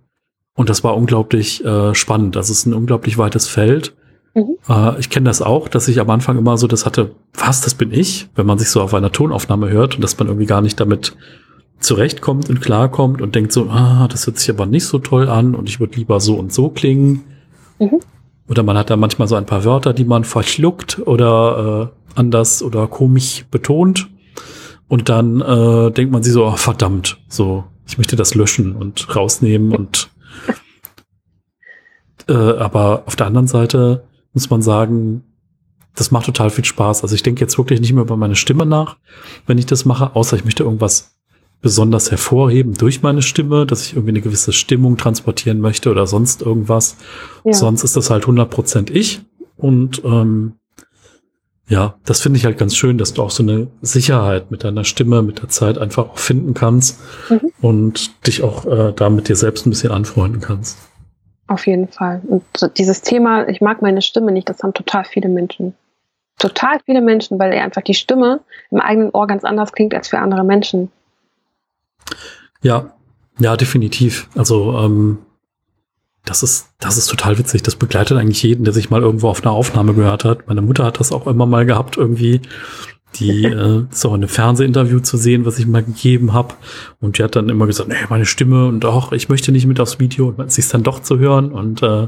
[0.56, 2.36] und das war unglaublich äh, spannend.
[2.36, 3.96] Das ist ein unglaublich weites Feld.
[4.34, 4.58] Mhm.
[4.68, 7.74] Äh, ich kenne das auch, dass ich am Anfang immer so das hatte, was, das
[7.74, 10.62] bin ich, wenn man sich so auf einer Tonaufnahme hört und dass man irgendwie gar
[10.62, 11.16] nicht damit
[11.82, 15.56] zurechtkommt und klarkommt und denkt so, ah, das hört sich aber nicht so toll an
[15.56, 17.24] und ich würde lieber so und so klingen.
[17.80, 18.00] Mhm.
[18.48, 22.62] Oder man hat da manchmal so ein paar Wörter, die man verschluckt oder äh, anders
[22.62, 24.10] oder komisch betont.
[24.88, 29.16] Und dann äh, denkt man sich so, oh, verdammt, so, ich möchte das löschen und
[29.16, 30.10] rausnehmen und
[32.28, 34.04] äh, aber auf der anderen Seite
[34.34, 35.24] muss man sagen,
[35.96, 37.04] das macht total viel Spaß.
[37.04, 38.98] Also ich denke jetzt wirklich nicht mehr über meine Stimme nach,
[39.46, 41.16] wenn ich das mache, außer ich möchte irgendwas
[41.62, 46.42] besonders hervorheben durch meine Stimme, dass ich irgendwie eine gewisse Stimmung transportieren möchte oder sonst
[46.42, 46.98] irgendwas.
[47.44, 47.54] Ja.
[47.54, 49.22] Sonst ist das halt 100% ich.
[49.58, 50.54] Und ähm,
[51.68, 54.84] ja, das finde ich halt ganz schön, dass du auch so eine Sicherheit mit deiner
[54.84, 57.00] Stimme, mit der Zeit einfach auch finden kannst
[57.30, 57.52] mhm.
[57.62, 60.78] und dich auch äh, da mit dir selbst ein bisschen anfreunden kannst.
[61.48, 62.22] Auf jeden Fall.
[62.28, 62.44] Und
[62.78, 65.74] dieses Thema, ich mag meine Stimme nicht, das haben total viele Menschen.
[66.40, 68.40] Total viele Menschen, weil einfach die Stimme
[68.72, 70.92] im eigenen Ohr ganz anders klingt als für andere Menschen.
[72.62, 72.94] Ja,
[73.40, 74.28] ja, definitiv.
[74.36, 75.20] Also ähm,
[76.26, 77.64] das ist, das ist total witzig.
[77.64, 80.48] Das begleitet eigentlich jeden, der sich mal irgendwo auf einer Aufnahme gehört hat.
[80.48, 82.42] Meine Mutter hat das auch immer mal gehabt, irgendwie,
[83.16, 86.54] Die äh, ist auch in einem Fernsehinterview zu sehen, was ich mal gegeben habe.
[87.00, 89.80] Und die hat dann immer gesagt, nee, meine Stimme und auch, ich möchte nicht mit
[89.80, 90.34] aufs Video.
[90.38, 91.52] Und sie ist dann doch zu hören.
[91.52, 92.08] Und äh,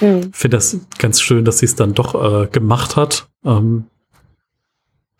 [0.00, 0.32] mhm.
[0.32, 3.28] finde das ganz schön, dass sie es dann doch äh, gemacht hat.
[3.44, 3.86] Ähm,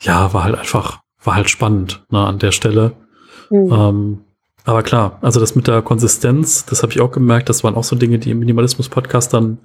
[0.00, 2.92] ja, war halt einfach, war halt spannend ne, an der Stelle.
[3.50, 3.72] Mhm.
[3.72, 4.18] Ähm,
[4.64, 7.84] aber klar, also das mit der Konsistenz, das habe ich auch gemerkt, das waren auch
[7.84, 9.56] so Dinge, die im Minimalismus-Podcast dann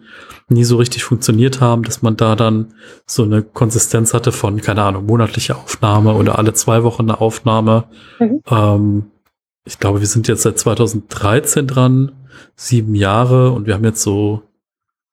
[0.47, 2.73] nie so richtig funktioniert haben, dass man da dann
[3.05, 7.83] so eine Konsistenz hatte von, keine Ahnung, monatliche Aufnahme oder alle zwei Wochen eine Aufnahme.
[8.19, 8.41] Mhm.
[8.49, 9.05] Ähm,
[9.65, 12.13] ich glaube, wir sind jetzt seit 2013 dran,
[12.55, 14.43] sieben Jahre und wir haben jetzt so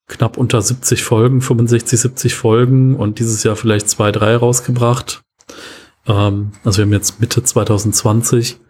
[0.07, 5.23] knapp unter 70 Folgen, 65, 70 Folgen und dieses Jahr vielleicht zwei, drei rausgebracht.
[6.07, 8.61] Ähm, also wir haben jetzt Mitte 2020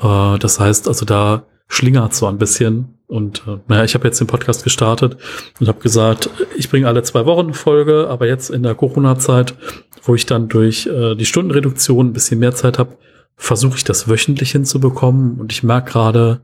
[0.00, 2.94] äh, das heißt, also da schlingert so ein bisschen.
[3.06, 5.16] Und äh, naja, ich habe jetzt den Podcast gestartet
[5.60, 9.54] und habe gesagt, ich bringe alle zwei Wochen Folge, aber jetzt in der Corona-Zeit,
[10.02, 12.96] wo ich dann durch äh, die Stundenreduktion ein bisschen mehr Zeit habe,
[13.36, 15.40] versuche ich das wöchentlich hinzubekommen.
[15.40, 16.40] Und ich merke gerade,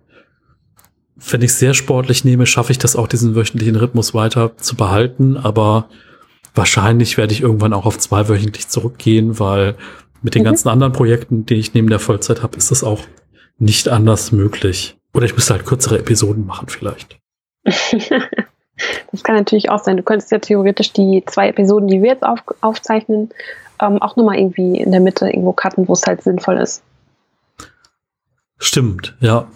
[1.17, 5.37] wenn ich sehr sportlich nehme, schaffe ich das auch, diesen wöchentlichen Rhythmus weiter zu behalten.
[5.37, 5.89] Aber
[6.55, 9.77] wahrscheinlich werde ich irgendwann auch auf zweiwöchentlich zurückgehen, weil
[10.25, 10.47] mit den mhm.
[10.47, 13.01] ganzen anderen Projekten, die ich neben der Vollzeit habe, ist das auch
[13.59, 14.97] nicht anders möglich.
[15.13, 17.19] Oder ich müsste halt kürzere Episoden machen vielleicht.
[17.65, 19.99] das kann natürlich auch sein.
[19.99, 23.31] Du könntest ja theoretisch die zwei Episoden, die wir jetzt auf, aufzeichnen,
[23.81, 26.83] ähm, auch nochmal irgendwie in der Mitte irgendwo cutten, wo es halt sinnvoll ist.
[28.57, 29.47] Stimmt, ja.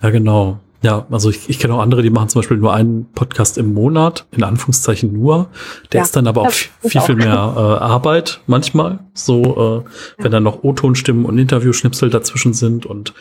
[0.00, 0.58] Ja, genau.
[0.86, 3.74] Ja, also ich, ich kenne auch andere, die machen zum Beispiel nur einen Podcast im
[3.74, 5.48] Monat, in Anführungszeichen nur.
[5.90, 9.00] Der ja, ist dann aber auch viel, viel mehr äh, Arbeit manchmal.
[9.12, 13.14] So, äh, wenn dann noch O-Tonstimmen und Interviewschnipsel dazwischen sind und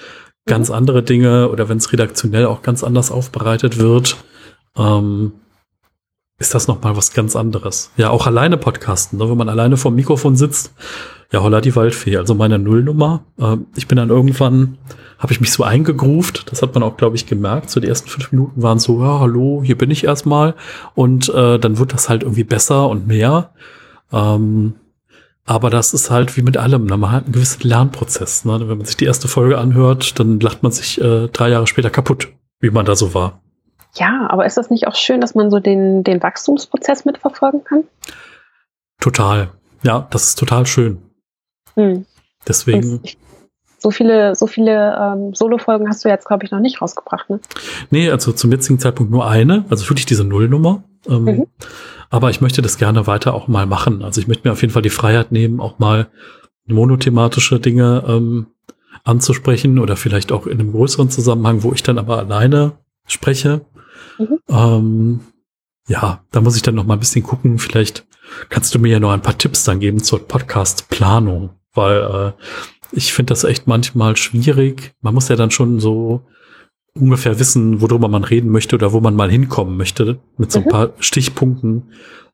[0.45, 0.75] ganz mhm.
[0.75, 4.17] andere Dinge oder wenn es redaktionell auch ganz anders aufbereitet wird,
[4.77, 5.31] ähm,
[6.37, 7.91] ist das nochmal was ganz anderes.
[7.97, 9.29] Ja, auch alleine podcasten, ne?
[9.29, 10.73] wenn man alleine vor dem Mikrofon sitzt.
[11.31, 13.23] Ja, holla die Waldfee, also meine Nullnummer.
[13.39, 14.77] Äh, ich bin dann irgendwann
[15.17, 16.51] habe ich mich so eingegruft.
[16.51, 17.69] Das hat man auch, glaube ich, gemerkt.
[17.69, 20.55] So die ersten fünf Minuten waren so, ja, hallo, hier bin ich erstmal.
[20.93, 23.51] Und äh, dann wird das halt irgendwie besser und mehr.
[24.11, 24.75] Ähm,
[25.45, 26.85] aber das ist halt wie mit allem.
[26.85, 26.97] Ne?
[26.97, 28.45] Man hat einen gewissen Lernprozess.
[28.45, 28.59] Ne?
[28.67, 31.89] Wenn man sich die erste Folge anhört, dann lacht man sich äh, drei Jahre später
[31.89, 32.29] kaputt,
[32.59, 33.41] wie man da so war.
[33.95, 37.83] Ja, aber ist das nicht auch schön, dass man so den, den Wachstumsprozess mitverfolgen kann?
[38.99, 39.49] Total.
[39.83, 41.01] Ja, das ist total schön.
[41.75, 42.05] Hm.
[42.47, 42.99] Deswegen.
[43.03, 43.17] Ich,
[43.77, 47.39] so viele, so viele ähm, Solo-Folgen hast du jetzt, glaube ich, noch nicht rausgebracht, ne?
[47.91, 50.83] Nee, also zum jetzigen Zeitpunkt nur eine, also wirklich diese Nullnummer.
[51.07, 51.47] Ähm, mhm.
[52.09, 54.01] Aber ich möchte das gerne weiter auch mal machen.
[54.01, 56.07] Also ich möchte mir auf jeden Fall die Freiheit nehmen, auch mal
[56.67, 58.47] monothematische Dinge ähm,
[59.03, 62.73] anzusprechen oder vielleicht auch in einem größeren Zusammenhang, wo ich dann aber alleine
[63.07, 63.61] spreche.
[64.17, 64.39] Mhm.
[64.49, 65.19] Ähm,
[65.87, 67.59] ja, da muss ich dann noch mal ein bisschen gucken.
[67.59, 68.05] Vielleicht
[68.49, 72.31] kannst du mir ja noch ein paar Tipps dann geben zur Podcast-Planung, weil äh,
[72.91, 74.93] ich finde das echt manchmal schwierig.
[75.01, 76.25] Man muss ja dann schon so
[76.93, 80.65] ungefähr wissen, worüber man reden möchte oder wo man mal hinkommen möchte, mit so ein
[80.65, 80.69] mhm.
[80.69, 81.91] paar Stichpunkten.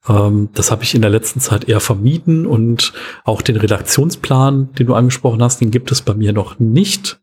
[0.07, 4.88] Ähm, das habe ich in der letzten Zeit eher vermieden und auch den Redaktionsplan, den
[4.88, 7.19] du angesprochen hast, den gibt es bei mir noch nicht.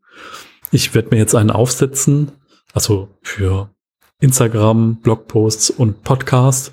[0.71, 2.33] Ich werde mir jetzt einen aufsetzen,
[2.75, 3.71] also für
[4.21, 6.73] Instagram, Blogposts und Podcast,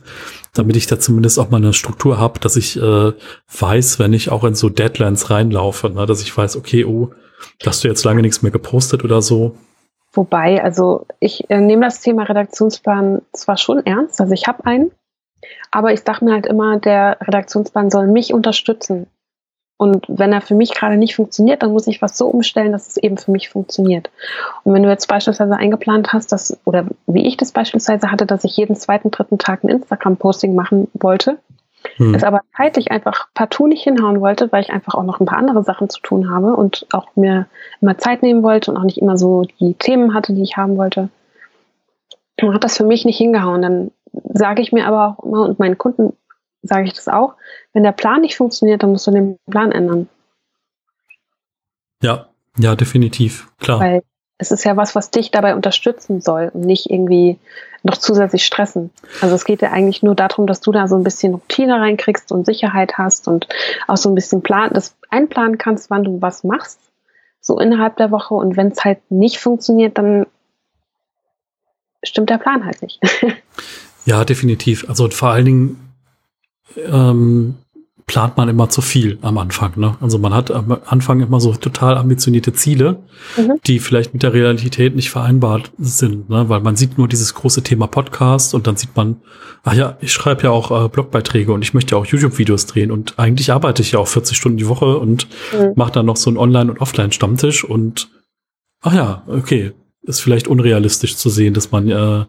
[0.53, 3.13] damit ich da zumindest auch mal eine Struktur habe, dass ich äh,
[3.59, 7.11] weiß, wenn ich auch in so Deadlines reinlaufe, ne, dass ich weiß, okay, oh,
[7.63, 9.55] hast du jetzt lange nichts mehr gepostet oder so.
[10.13, 14.91] Wobei, also ich äh, nehme das Thema Redaktionsplan zwar schon ernst, also ich habe einen,
[15.71, 19.07] aber ich sage mir halt immer, der Redaktionsplan soll mich unterstützen.
[19.77, 22.87] Und wenn er für mich gerade nicht funktioniert, dann muss ich was so umstellen, dass
[22.87, 24.09] es eben für mich funktioniert.
[24.63, 28.45] Und wenn du jetzt beispielsweise eingeplant hast, dass, oder wie ich das beispielsweise hatte, dass
[28.45, 31.39] ich jeden zweiten, dritten Tag ein Instagram-Posting machen wollte,
[31.97, 32.15] hm.
[32.15, 35.37] es aber zeitlich einfach partout nicht hinhauen wollte, weil ich einfach auch noch ein paar
[35.37, 37.47] andere Sachen zu tun habe und auch mir
[37.81, 40.77] immer Zeit nehmen wollte und auch nicht immer so die Themen hatte, die ich haben
[40.77, 41.09] wollte,
[42.37, 43.61] dann hat das für mich nicht hingehauen.
[43.61, 43.91] Dann
[44.33, 46.13] sage ich mir aber auch immer und meinen Kunden
[46.67, 47.35] sage ich das auch.
[47.73, 50.09] Wenn der Plan nicht funktioniert, dann musst du den Plan ändern.
[52.01, 53.79] Ja, ja, definitiv, klar.
[53.79, 54.03] Weil
[54.37, 57.39] es ist ja was, was dich dabei unterstützen soll und nicht irgendwie
[57.83, 58.91] noch zusätzlich stressen.
[59.21, 62.31] Also es geht ja eigentlich nur darum, dass du da so ein bisschen Routine reinkriegst
[62.31, 63.47] und Sicherheit hast und
[63.87, 66.79] auch so ein bisschen plan, das einplanen kannst, wann du was machst,
[67.39, 68.33] so innerhalb der Woche.
[68.33, 70.25] Und wenn es halt nicht funktioniert, dann
[72.03, 72.99] stimmt der Plan halt nicht.
[74.05, 74.89] ja, definitiv.
[74.89, 75.84] Also vor allen Dingen
[76.77, 77.55] ähm,
[78.07, 79.73] plant man immer zu viel am Anfang.
[79.77, 79.97] Ne?
[79.99, 83.03] Also man hat am Anfang immer so total ambitionierte Ziele,
[83.35, 83.59] mhm.
[83.65, 86.47] die vielleicht mit der Realität nicht vereinbart sind, ne?
[86.47, 89.21] weil man sieht nur dieses große Thema Podcast und dann sieht man,
[89.63, 92.91] ach ja, ich schreibe ja auch äh, Blogbeiträge und ich möchte ja auch YouTube-Videos drehen
[92.91, 95.73] und eigentlich arbeite ich ja auch 40 Stunden die Woche und mhm.
[95.75, 98.09] mache dann noch so einen Online- und Offline-Stammtisch und
[98.81, 99.71] ach ja, okay,
[100.03, 102.25] ist vielleicht unrealistisch zu sehen, dass man äh,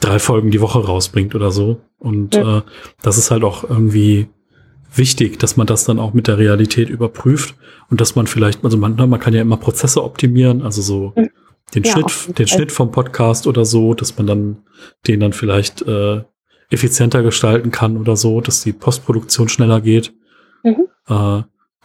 [0.00, 1.80] drei Folgen die Woche rausbringt oder so.
[1.98, 2.58] Und ja.
[2.58, 2.62] äh,
[3.02, 4.28] das ist halt auch irgendwie
[4.94, 7.54] wichtig, dass man das dann auch mit der Realität überprüft
[7.90, 11.12] und dass man vielleicht, also man, ne, man kann ja immer Prozesse optimieren, also so
[11.16, 11.30] mhm.
[11.74, 14.56] den ja, Schnitt, den Schnitt vom Podcast oder so, dass man dann
[15.06, 16.22] den dann vielleicht äh,
[16.70, 20.12] effizienter gestalten kann oder so, dass die Postproduktion schneller geht.
[20.62, 20.88] Mhm.
[21.08, 21.42] Äh,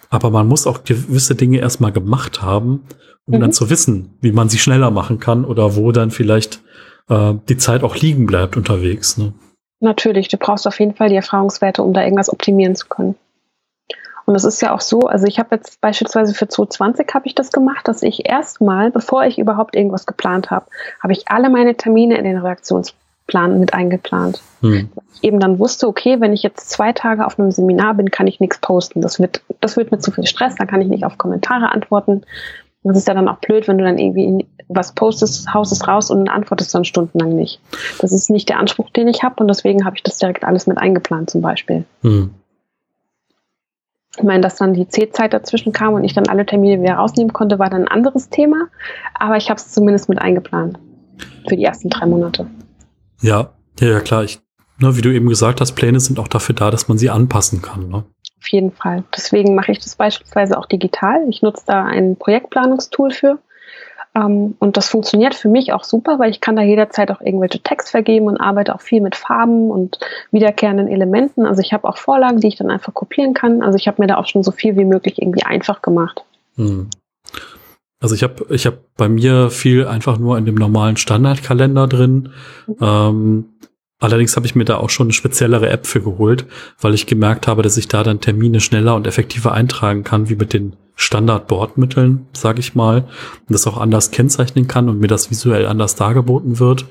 [0.09, 2.83] aber man muss auch gewisse Dinge erstmal gemacht haben,
[3.25, 3.41] um mhm.
[3.41, 6.61] dann zu wissen, wie man sie schneller machen kann oder wo dann vielleicht
[7.09, 9.17] äh, die Zeit auch liegen bleibt unterwegs.
[9.17, 9.33] Ne?
[9.79, 13.15] Natürlich, du brauchst auf jeden Fall die Erfahrungswerte, um da irgendwas optimieren zu können.
[14.25, 17.35] Und es ist ja auch so, also ich habe jetzt beispielsweise für 2020 habe ich
[17.35, 20.65] das gemacht, dass ich erstmal, bevor ich überhaupt irgendwas geplant habe,
[21.01, 24.41] habe ich alle meine Termine in den Reaktionsplan mit eingeplant.
[24.61, 24.89] Hm.
[25.13, 28.27] Ich eben dann wusste, okay, wenn ich jetzt zwei Tage auf einem Seminar bin, kann
[28.27, 29.01] ich nichts posten.
[29.01, 32.23] Das wird, das wird mir zu viel Stress, dann kann ich nicht auf Kommentare antworten.
[32.83, 36.09] Das ist ja dann auch blöd, wenn du dann irgendwie was postest, haust es raus
[36.09, 37.61] und antwortest dann stundenlang nicht.
[37.99, 40.67] Das ist nicht der Anspruch, den ich habe und deswegen habe ich das direkt alles
[40.67, 41.85] mit eingeplant zum Beispiel.
[42.01, 42.31] Hm.
[44.17, 47.33] Ich meine, dass dann die C-Zeit dazwischen kam und ich dann alle Termine wieder rausnehmen
[47.33, 48.67] konnte, war dann ein anderes Thema,
[49.15, 50.77] aber ich habe es zumindest mit eingeplant
[51.47, 52.45] für die ersten drei Monate.
[53.21, 54.23] Ja, ja, ja klar.
[54.23, 54.39] Ich,
[54.77, 57.61] ne, wie du eben gesagt hast, Pläne sind auch dafür da, dass man sie anpassen
[57.61, 57.89] kann.
[57.89, 58.03] Ne?
[58.43, 59.05] Auf jeden Fall.
[59.15, 61.25] Deswegen mache ich das beispielsweise auch digital.
[61.29, 63.39] Ich nutze da ein Projektplanungstool für.
[64.13, 67.63] Ähm, und das funktioniert für mich auch super, weil ich kann da jederzeit auch irgendwelche
[67.63, 69.97] Text vergeben und arbeite auch viel mit Farben und
[70.31, 71.45] wiederkehrenden Elementen.
[71.45, 73.61] Also ich habe auch Vorlagen, die ich dann einfach kopieren kann.
[73.61, 76.25] Also ich habe mir da auch schon so viel wie möglich irgendwie einfach gemacht.
[76.57, 76.89] Hm.
[78.01, 82.33] Also ich habe ich hab bei mir viel einfach nur in dem normalen Standardkalender drin.
[82.67, 82.75] Mhm.
[82.81, 83.45] Ähm,
[84.03, 86.45] Allerdings habe ich mir da auch schon eine speziellere App für geholt,
[86.81, 90.35] weil ich gemerkt habe, dass ich da dann Termine schneller und effektiver eintragen kann, wie
[90.35, 93.05] mit den Standard-Bordmitteln, sage ich mal,
[93.47, 96.85] und das auch anders kennzeichnen kann und mir das visuell anders dargeboten wird.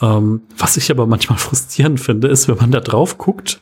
[0.00, 3.60] Ähm, was ich aber manchmal frustrierend finde, ist, wenn man da drauf guckt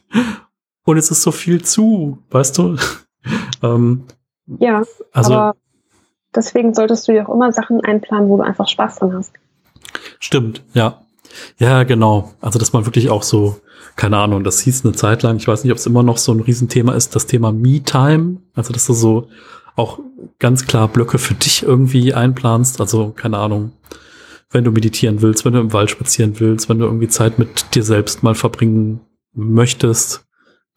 [0.84, 2.76] und es ist so viel zu, weißt du?
[3.64, 4.04] ähm,
[4.46, 5.56] ja, also, aber
[6.36, 9.32] deswegen solltest du ja auch immer Sachen einplanen, wo du einfach Spaß dran hast.
[10.20, 11.02] Stimmt, ja.
[11.58, 12.32] Ja, genau.
[12.40, 13.60] Also, dass man wirklich auch so,
[13.96, 16.32] keine Ahnung, das hieß eine Zeit lang, ich weiß nicht, ob es immer noch so
[16.32, 18.38] ein Riesenthema ist, das Thema Me-Time.
[18.54, 19.28] Also, dass du so
[19.76, 19.98] auch
[20.38, 22.80] ganz klar Blöcke für dich irgendwie einplanst.
[22.80, 23.72] Also, keine Ahnung,
[24.50, 27.74] wenn du meditieren willst, wenn du im Wald spazieren willst, wenn du irgendwie Zeit mit
[27.74, 29.00] dir selbst mal verbringen
[29.34, 30.26] möchtest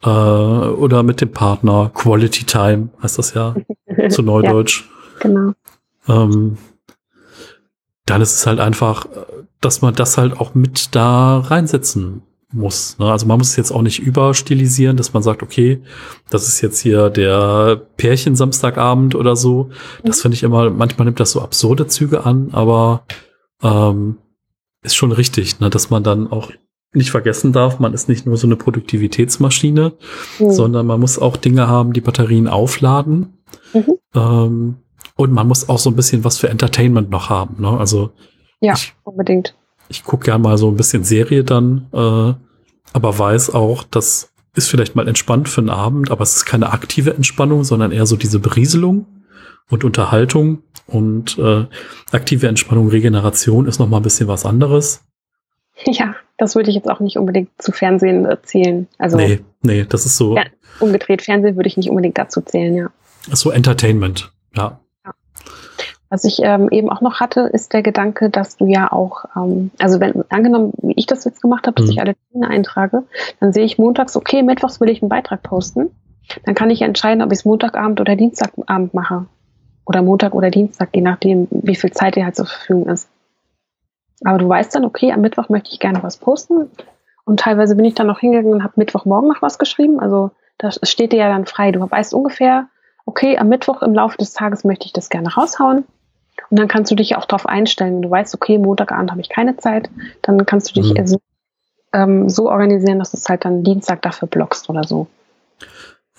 [0.03, 1.91] äh, oder mit dem Partner.
[1.93, 3.55] Quality Time heißt das ja
[4.09, 4.89] zu Neudeutsch.
[5.23, 5.53] Ja, genau.
[6.07, 6.57] Ähm,
[8.05, 9.07] dann ist es halt einfach,
[9.61, 12.97] dass man das halt auch mit da reinsetzen muss.
[12.99, 13.11] Ne?
[13.11, 15.81] Also man muss es jetzt auch nicht überstilisieren, dass man sagt, okay,
[16.29, 19.69] das ist jetzt hier der Pärchen Samstagabend oder so.
[20.03, 23.05] Das finde ich immer, manchmal nimmt das so absurde Züge an, aber
[23.61, 24.17] ähm,
[24.83, 25.69] ist schon richtig, ne?
[25.69, 26.51] dass man dann auch
[26.93, 29.93] nicht vergessen darf, man ist nicht nur so eine Produktivitätsmaschine,
[30.39, 30.51] mhm.
[30.51, 33.33] sondern man muss auch Dinge haben, die Batterien aufladen.
[33.73, 33.97] Mhm.
[34.13, 34.75] Ähm,
[35.17, 37.61] und man muss auch so ein bisschen was für Entertainment noch haben.
[37.61, 37.77] Ne?
[37.77, 38.11] Also
[38.59, 39.55] ja, ich, unbedingt.
[39.89, 42.33] Ich gucke gern mal so ein bisschen Serie dann, äh,
[42.93, 46.71] aber weiß auch, das ist vielleicht mal entspannt für einen Abend, aber es ist keine
[46.71, 49.05] aktive Entspannung, sondern eher so diese Berieselung
[49.69, 50.63] und Unterhaltung.
[50.87, 51.65] Und äh,
[52.11, 55.03] aktive Entspannung, Regeneration ist noch mal ein bisschen was anderes.
[55.85, 58.87] Ja, das würde ich jetzt auch nicht unbedingt zu Fernsehen zählen.
[58.97, 60.35] Also, nee, nee, das ist so.
[60.35, 60.43] Ja,
[60.79, 62.89] umgedreht Fernsehen würde ich nicht unbedingt dazu zählen, ja.
[63.33, 64.79] So Entertainment, ja.
[66.15, 69.71] Was ich ähm, eben auch noch hatte, ist der Gedanke, dass du ja auch, ähm,
[69.79, 71.91] also wenn angenommen, wie ich das jetzt gemacht habe, dass mhm.
[71.91, 73.03] ich alle Termine eintrage,
[73.41, 75.89] dann sehe ich montags, okay, mittwochs will ich einen Beitrag posten.
[76.45, 79.25] Dann kann ich entscheiden, ob ich es Montagabend oder Dienstagabend mache.
[79.85, 83.09] Oder Montag oder Dienstag, je nachdem, wie viel Zeit dir halt zur Verfügung ist.
[84.23, 86.71] Aber du weißt dann, okay, am Mittwoch möchte ich gerne was posten.
[87.25, 89.99] Und teilweise bin ich dann noch hingegangen und habe Mittwochmorgen noch was geschrieben.
[89.99, 91.73] Also das steht dir ja dann frei.
[91.73, 92.69] Du weißt ungefähr,
[93.05, 95.83] okay, am Mittwoch im Laufe des Tages möchte ich das gerne raushauen.
[96.55, 98.01] Und dann kannst du dich auch darauf einstellen.
[98.01, 99.89] Du weißt, okay, Montagabend habe ich keine Zeit,
[100.21, 101.05] dann kannst du dich mhm.
[101.05, 101.19] so,
[101.91, 105.07] ähm, so organisieren, dass du es halt dann Dienstag dafür blockst oder so.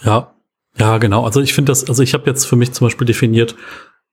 [0.02, 0.34] Ja,
[0.76, 1.24] ja, genau.
[1.24, 3.56] Also ich finde das, also ich habe jetzt für mich zum Beispiel definiert,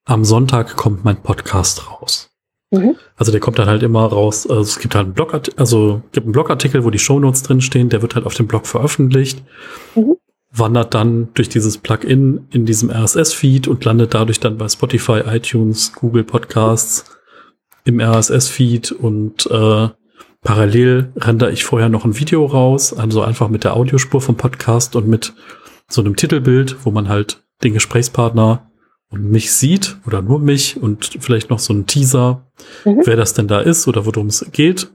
[0.05, 2.30] am Sonntag kommt mein Podcast raus.
[2.71, 2.95] Mhm.
[3.17, 4.49] Also der kommt dann halt immer raus.
[4.49, 8.01] Also es gibt halt einen Blogartikel, also gibt einen Blogartikel, wo die Shownotes drinstehen, der
[8.01, 9.43] wird halt auf dem Blog veröffentlicht.
[9.95, 10.15] Mhm.
[10.55, 15.93] Wandert dann durch dieses Plugin in diesem RSS-Feed und landet dadurch dann bei Spotify, iTunes,
[15.93, 17.05] Google Podcasts
[17.85, 19.89] im RSS-Feed und äh,
[20.41, 24.95] parallel rendere ich vorher noch ein Video raus, also einfach mit der Audiospur vom Podcast
[24.95, 25.33] und mit
[25.89, 28.69] so einem Titelbild, wo man halt den Gesprächspartner
[29.09, 32.45] und mich sieht oder nur mich und vielleicht noch so ein Teaser,
[32.85, 33.01] mhm.
[33.05, 34.91] wer das denn da ist oder worum es geht.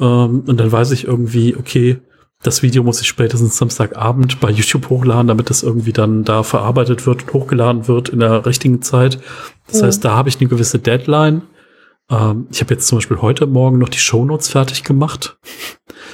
[0.00, 2.00] Ähm, und dann weiß ich irgendwie, okay,
[2.42, 7.06] das Video muss ich spätestens Samstagabend bei YouTube hochladen, damit das irgendwie dann da verarbeitet
[7.06, 9.18] wird und hochgeladen wird in der richtigen Zeit.
[9.66, 9.86] Das mhm.
[9.86, 11.42] heißt, da habe ich eine gewisse Deadline.
[12.10, 15.38] Ähm, ich habe jetzt zum Beispiel heute Morgen noch die Shownotes fertig gemacht.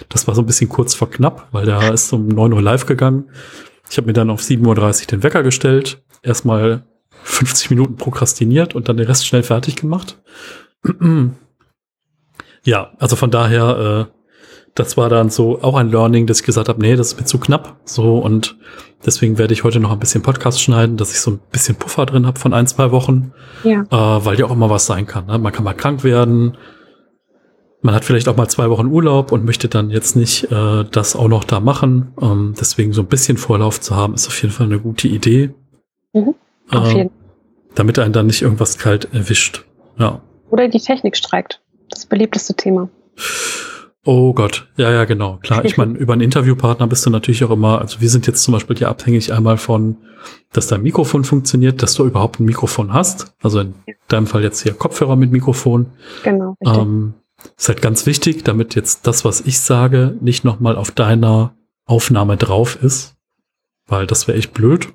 [0.08, 2.86] Das war so ein bisschen kurz vor knapp, weil der ist um 9 Uhr live
[2.86, 3.30] gegangen.
[3.90, 4.66] Ich habe mir dann auf 7.30
[5.02, 6.86] Uhr den Wecker gestellt, erstmal
[7.22, 10.20] 50 Minuten prokrastiniert und dann den Rest schnell fertig gemacht.
[12.64, 14.23] ja, also von daher, äh,
[14.74, 17.26] das war dann so auch ein Learning, dass ich gesagt habe, nee, das ist mir
[17.26, 17.76] zu knapp.
[17.84, 18.56] So und
[19.06, 22.06] deswegen werde ich heute noch ein bisschen Podcast schneiden, dass ich so ein bisschen Puffer
[22.06, 23.32] drin habe von ein, zwei Wochen.
[23.62, 23.82] Ja.
[23.82, 25.26] Äh, weil ja auch immer was sein kann.
[25.26, 25.38] Ne?
[25.38, 26.56] Man kann mal krank werden.
[27.82, 31.14] Man hat vielleicht auch mal zwei Wochen Urlaub und möchte dann jetzt nicht äh, das
[31.14, 32.12] auch noch da machen.
[32.20, 35.54] Ähm, deswegen so ein bisschen Vorlauf zu haben, ist auf jeden Fall eine gute Idee.
[36.14, 36.34] Mhm,
[36.70, 37.10] auf äh, jeden.
[37.74, 39.64] Damit einen dann nicht irgendwas kalt erwischt.
[39.98, 40.20] Ja.
[40.50, 41.60] Oder die Technik streikt.
[41.90, 42.88] Das beliebteste Thema.
[44.04, 45.38] Oh Gott, ja, ja, genau.
[45.42, 48.42] Klar, ich meine, über einen Interviewpartner bist du natürlich auch immer, also wir sind jetzt
[48.42, 49.96] zum Beispiel hier abhängig einmal von,
[50.52, 53.34] dass dein Mikrofon funktioniert, dass du überhaupt ein Mikrofon hast.
[53.42, 53.74] Also in
[54.08, 55.86] deinem Fall jetzt hier Kopfhörer mit Mikrofon.
[56.22, 56.56] Genau.
[56.64, 57.14] Ähm,
[57.56, 61.54] ist halt ganz wichtig, damit jetzt das, was ich sage, nicht nochmal auf deiner
[61.86, 63.14] Aufnahme drauf ist.
[63.86, 64.88] Weil das wäre echt blöd.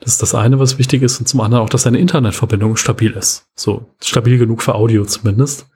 [0.00, 1.18] Das ist das eine, was wichtig ist.
[1.18, 3.46] Und zum anderen auch, dass deine Internetverbindung stabil ist.
[3.56, 5.66] So, stabil genug für Audio zumindest.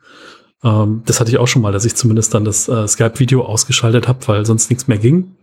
[0.65, 4.09] Ähm, das hatte ich auch schon mal, dass ich zumindest dann das äh, Skype-Video ausgeschaltet
[4.09, 5.37] habe, weil sonst nichts mehr ging.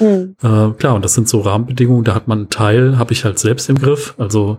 [0.00, 0.36] Mhm.
[0.42, 3.38] Äh, klar, und das sind so Rahmenbedingungen, da hat man einen Teil, habe ich halt
[3.38, 4.14] selbst im Griff.
[4.18, 4.58] Also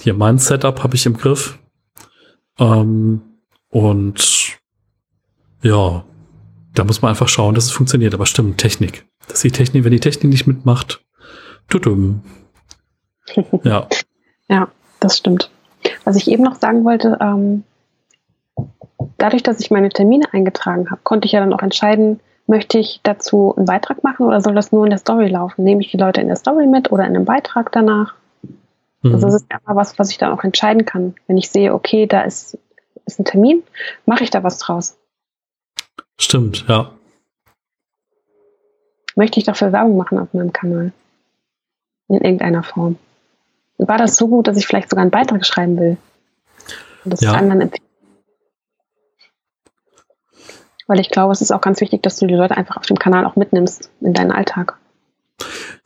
[0.00, 1.58] hier mein Setup habe ich im Griff.
[2.58, 3.22] Ähm,
[3.70, 4.58] und
[5.62, 6.04] ja,
[6.74, 8.14] da muss man einfach schauen, dass es funktioniert.
[8.14, 9.06] Aber stimmt, Technik.
[9.28, 11.04] Dass die Technik, wenn die Technik nicht mitmacht,
[11.68, 12.22] tutum.
[13.64, 13.88] Ja.
[14.48, 14.68] ja,
[15.00, 15.50] das stimmt.
[16.04, 17.64] Was ich eben noch sagen wollte, ähm,
[19.18, 23.00] dadurch, dass ich meine Termine eingetragen habe, konnte ich ja dann auch entscheiden, möchte ich
[23.02, 25.64] dazu einen Beitrag machen oder soll das nur in der Story laufen?
[25.64, 28.14] Nehme ich die Leute in der Story mit oder in einem Beitrag danach?
[29.02, 29.14] Mhm.
[29.14, 31.14] Also das ist immer was, was ich dann auch entscheiden kann.
[31.26, 32.58] Wenn ich sehe, okay, da ist,
[33.06, 33.62] ist ein Termin,
[34.06, 34.96] mache ich da was draus.
[36.18, 36.90] Stimmt, ja.
[39.16, 40.92] Möchte ich dafür Werbung machen auf meinem Kanal?
[42.08, 42.98] In irgendeiner Form.
[43.78, 45.96] War das so gut, dass ich vielleicht sogar einen Beitrag schreiben will?
[47.04, 47.32] Und das ja.
[47.32, 47.83] anderen empfehlen?
[50.86, 52.98] Weil ich glaube, es ist auch ganz wichtig, dass du die Leute einfach auf dem
[52.98, 54.78] Kanal auch mitnimmst in deinen Alltag.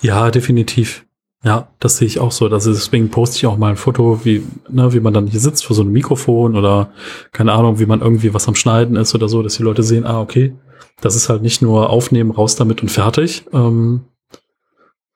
[0.02, 1.04] Ja, definitiv.
[1.44, 2.46] Ja, das sehe ich auch so.
[2.48, 5.64] Also deswegen poste ich auch mal ein Foto, wie, ne, wie man dann hier sitzt
[5.64, 6.90] vor so einem Mikrofon oder
[7.32, 10.04] keine Ahnung, wie man irgendwie was am Schneiden ist oder so, dass die Leute sehen,
[10.04, 10.54] ah, okay,
[11.00, 13.44] das ist halt nicht nur aufnehmen, raus damit und fertig.
[13.52, 14.04] Ähm,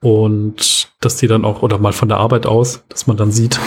[0.01, 3.59] und dass die dann auch, oder mal von der Arbeit aus, dass man dann sieht,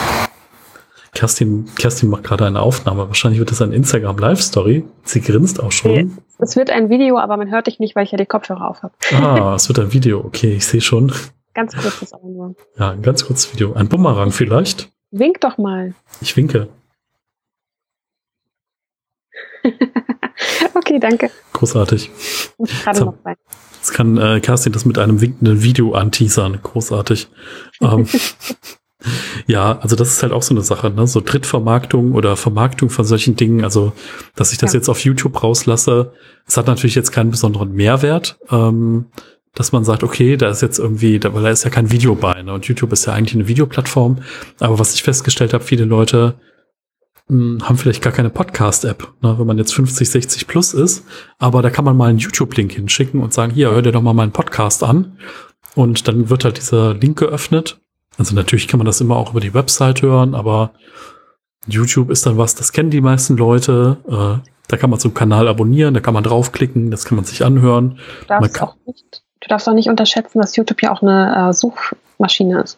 [1.16, 3.08] Kerstin, Kerstin macht gerade eine Aufnahme.
[3.08, 4.84] Wahrscheinlich wird das eine Instagram Live Story.
[5.04, 6.18] Sie grinst auch schon.
[6.38, 8.84] Es wird ein Video, aber man hört dich nicht, weil ich ja die Kopfhörer auf
[8.84, 8.94] habe.
[9.14, 10.20] Ah, es wird ein Video.
[10.20, 11.14] Okay, ich sehe schon.
[11.54, 12.56] Ganz kurzes aber nur.
[12.78, 13.74] Ja, ein ganz kurzes Video.
[13.74, 14.92] Ein Bumerang vielleicht.
[15.12, 15.96] Wink doch mal.
[16.20, 16.68] Ich winke.
[20.76, 21.32] okay, danke.
[21.54, 22.12] Großartig.
[22.84, 23.36] Gerade noch sein.
[23.78, 26.60] Jetzt kann äh, Kerstin das mit einem winkenden Video anteasern.
[26.62, 27.30] Großartig.
[27.82, 28.06] ähm,
[29.48, 31.08] Ja, also das ist halt auch so eine Sache, ne?
[31.08, 33.64] So Drittvermarktung oder Vermarktung von solchen Dingen.
[33.64, 33.94] Also,
[34.36, 34.80] dass ich das ja.
[34.80, 36.14] jetzt auf YouTube rauslasse,
[36.48, 39.06] es hat natürlich jetzt keinen besonderen Mehrwert, ähm,
[39.54, 42.16] dass man sagt, okay, da ist jetzt irgendwie, da, weil da ist ja kein Video
[42.16, 42.54] bei, ne?
[42.54, 44.20] Und YouTube ist ja eigentlich eine Videoplattform.
[44.60, 46.36] Aber was ich festgestellt habe, viele Leute
[47.28, 49.40] mh, hm, haben vielleicht gar keine Podcast-App, ne?
[49.40, 51.06] wenn man jetzt 50, 60 plus ist.
[51.40, 54.14] Aber da kann man mal einen YouTube-Link hinschicken und sagen, hier, hör dir doch mal
[54.14, 55.18] meinen Podcast an.
[55.76, 57.82] Und dann wird halt dieser Link geöffnet
[58.18, 60.72] also natürlich kann man das immer auch über die Website hören, aber
[61.68, 63.98] YouTube ist dann was, das kennen die meisten Leute.
[64.08, 67.44] Äh, da kann man zum Kanal abonnieren, da kann man draufklicken, das kann man sich
[67.44, 68.00] anhören.
[68.22, 71.54] Du darfst, auch nicht, du darfst auch nicht unterschätzen, dass YouTube ja auch eine äh,
[71.54, 72.78] Suchmaschine ist.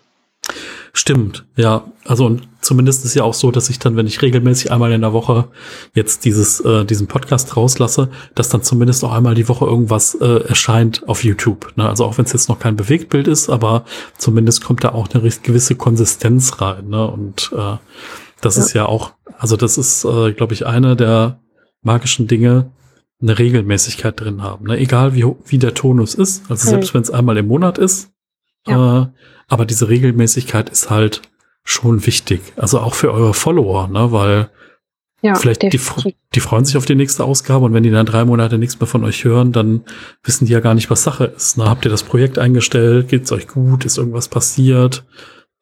[0.93, 1.83] Stimmt, ja.
[2.05, 4.99] Also und zumindest ist ja auch so, dass ich dann, wenn ich regelmäßig einmal in
[4.99, 5.47] der Woche
[5.93, 10.43] jetzt dieses, äh, diesen Podcast rauslasse, dass dann zumindest auch einmal die Woche irgendwas äh,
[10.49, 11.71] erscheint auf YouTube.
[11.77, 11.87] Ne?
[11.87, 13.85] Also auch wenn es jetzt noch kein Bewegtbild ist, aber
[14.17, 16.89] zumindest kommt da auch eine gewisse Konsistenz rein.
[16.89, 17.09] Ne?
[17.09, 17.77] Und äh,
[18.41, 18.61] das ja.
[18.63, 21.39] ist ja auch, also das ist, äh, glaube ich, eine der
[21.83, 22.69] magischen Dinge,
[23.21, 24.67] eine Regelmäßigkeit drin haben.
[24.67, 24.77] Ne?
[24.77, 28.11] Egal wie, wie der Tonus ist, also selbst wenn es einmal im Monat ist,
[28.67, 29.03] Ja.
[29.03, 29.07] Äh,
[29.47, 31.21] aber diese Regelmäßigkeit ist halt
[31.67, 32.41] schon wichtig.
[32.55, 34.11] Also auch für eure Follower, ne?
[34.13, 34.49] Weil
[35.21, 35.81] ja, vielleicht die,
[36.33, 38.87] die freuen sich auf die nächste Ausgabe und wenn die dann drei Monate nichts mehr
[38.87, 39.83] von euch hören, dann
[40.23, 41.57] wissen die ja gar nicht, was Sache ist.
[41.57, 41.65] Ne?
[41.65, 43.09] Habt ihr das Projekt eingestellt?
[43.09, 43.83] Geht's euch gut?
[43.83, 45.05] Ist irgendwas passiert?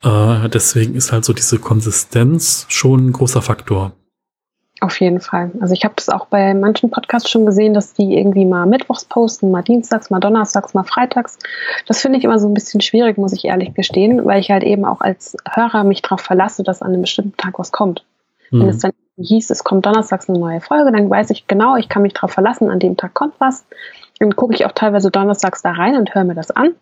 [0.03, 3.93] Äh, deswegen ist halt so diese Konsistenz schon ein großer Faktor.
[4.81, 5.51] Auf jeden Fall.
[5.61, 9.05] Also ich habe das auch bei manchen Podcasts schon gesehen, dass die irgendwie mal mittwochs
[9.05, 11.39] posten, mal dienstags, mal donnerstags, mal freitags.
[11.87, 14.63] Das finde ich immer so ein bisschen schwierig, muss ich ehrlich gestehen, weil ich halt
[14.63, 18.03] eben auch als Hörer mich darauf verlasse, dass an einem bestimmten Tag was kommt.
[18.51, 18.61] Mhm.
[18.61, 21.87] Wenn es dann hieß, es kommt donnerstags eine neue Folge, dann weiß ich genau, ich
[21.87, 23.65] kann mich darauf verlassen, an dem Tag kommt was.
[24.19, 26.75] Dann gucke ich auch teilweise donnerstags da rein und höre mir das an.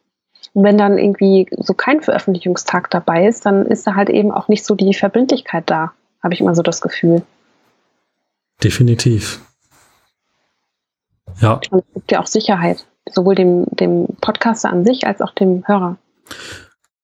[0.54, 4.48] Und wenn dann irgendwie so kein Veröffentlichungstag dabei ist, dann ist da halt eben auch
[4.48, 7.22] nicht so die Verbindlichkeit da, habe ich immer so das Gefühl.
[8.64, 9.41] Definitiv.
[11.41, 11.59] Ja.
[11.72, 15.68] Und es gibt ja auch Sicherheit, sowohl dem, dem Podcaster an sich als auch dem
[15.68, 15.97] Hörer.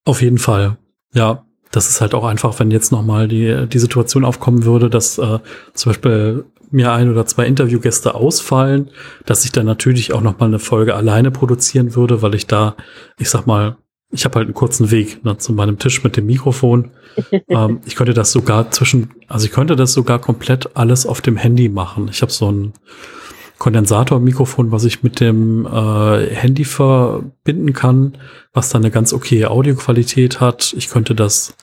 [0.05, 0.77] Auf jeden Fall.
[1.13, 5.17] Ja, das ist halt auch einfach, wenn jetzt nochmal die, die Situation aufkommen würde, dass
[5.17, 5.39] äh,
[5.73, 8.91] zum Beispiel mir ein oder zwei Interviewgäste ausfallen,
[9.25, 12.75] dass ich dann natürlich auch nochmal eine Folge alleine produzieren würde, weil ich da,
[13.17, 13.77] ich sag mal,
[14.11, 16.91] ich habe halt einen kurzen Weg ne, zu meinem Tisch mit dem Mikrofon.
[17.47, 21.37] ähm, ich könnte das sogar zwischen, also ich könnte das sogar komplett alles auf dem
[21.37, 22.09] Handy machen.
[22.11, 22.73] Ich habe so ein
[23.59, 28.17] Kondensatormikrofon, was ich mit dem äh, Handy verbinden kann,
[28.53, 30.73] was dann eine ganz okay Audioqualität hat.
[30.77, 31.55] Ich könnte das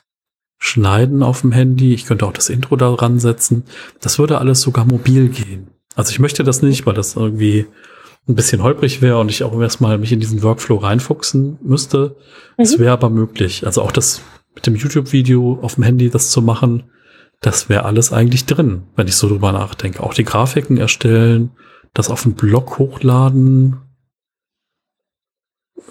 [0.59, 1.95] schneiden auf dem Handy.
[1.95, 3.65] Ich könnte auch das Intro daran setzen.
[4.01, 5.69] Das würde alles sogar mobil gehen.
[5.95, 7.67] Also ich möchte das nicht, weil das irgendwie
[8.29, 12.17] ein bisschen holprig wäre und ich auch erstmal mich in diesen Workflow reinfuchsen müsste.
[12.57, 12.63] Mhm.
[12.63, 13.65] Es wäre aber möglich.
[13.67, 14.23] Also auch das
[14.55, 16.85] mit dem YouTube-Video auf dem Handy das zu machen,
[17.41, 20.03] das wäre alles eigentlich drin, wenn ich so drüber nachdenke.
[20.03, 21.51] Auch die Grafiken erstellen,
[21.95, 23.77] das auf den Blog hochladen.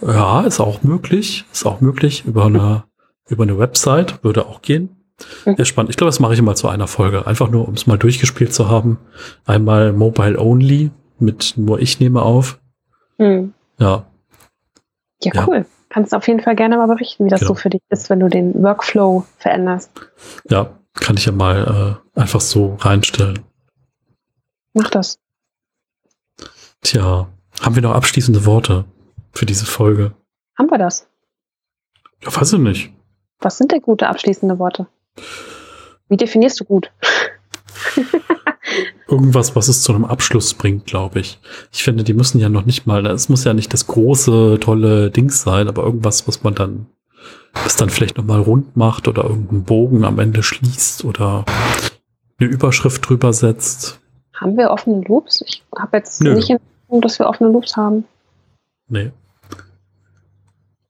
[0.02, 1.46] Ja, ist auch möglich.
[1.54, 2.26] Ist auch möglich.
[2.26, 2.84] Über eine,
[3.30, 4.90] über eine Website würde auch gehen.
[5.46, 5.56] Mhm.
[5.56, 5.92] Sehr spannend.
[5.92, 7.28] Ich glaube, das mache ich mal zu einer Folge.
[7.28, 8.98] Einfach nur, um es mal durchgespielt zu haben.
[9.46, 12.60] Einmal Mobile Only mit nur ich nehme auf.
[13.18, 13.54] Mhm.
[13.78, 14.06] Ja.
[15.24, 15.58] Ja, cool.
[15.58, 15.66] Ja.
[15.90, 17.54] Kannst auf jeden Fall gerne mal berichten, wie das genau.
[17.54, 19.92] so für dich ist, wenn du den Workflow veränderst.
[20.50, 23.40] Ja, kann ich ja mal äh, einfach so reinstellen.
[24.74, 25.20] Mach das.
[26.82, 27.28] Tja,
[27.62, 28.86] haben wir noch abschließende Worte
[29.34, 30.14] für diese Folge?
[30.58, 31.08] Haben wir das?
[32.24, 32.94] Ja, weiß ich nicht.
[33.40, 34.88] Was sind denn gute abschließende Worte?
[36.10, 36.92] Wie definierst du gut?
[39.16, 41.40] irgendwas, was es zu einem Abschluss bringt, glaube ich.
[41.72, 45.10] Ich finde, die müssen ja noch nicht mal, es muss ja nicht das große, tolle
[45.10, 46.86] Dings sein, aber irgendwas, was man dann,
[47.54, 51.46] was dann vielleicht nochmal rund macht oder irgendeinen Bogen am Ende schließt oder
[52.40, 54.00] eine Überschrift drüber setzt.
[54.34, 55.44] Haben wir offene Loops?
[55.48, 56.34] Ich habe jetzt Nö.
[56.34, 58.04] nicht in Erinnerung, dass wir offene Loops haben.
[58.90, 59.12] Nee.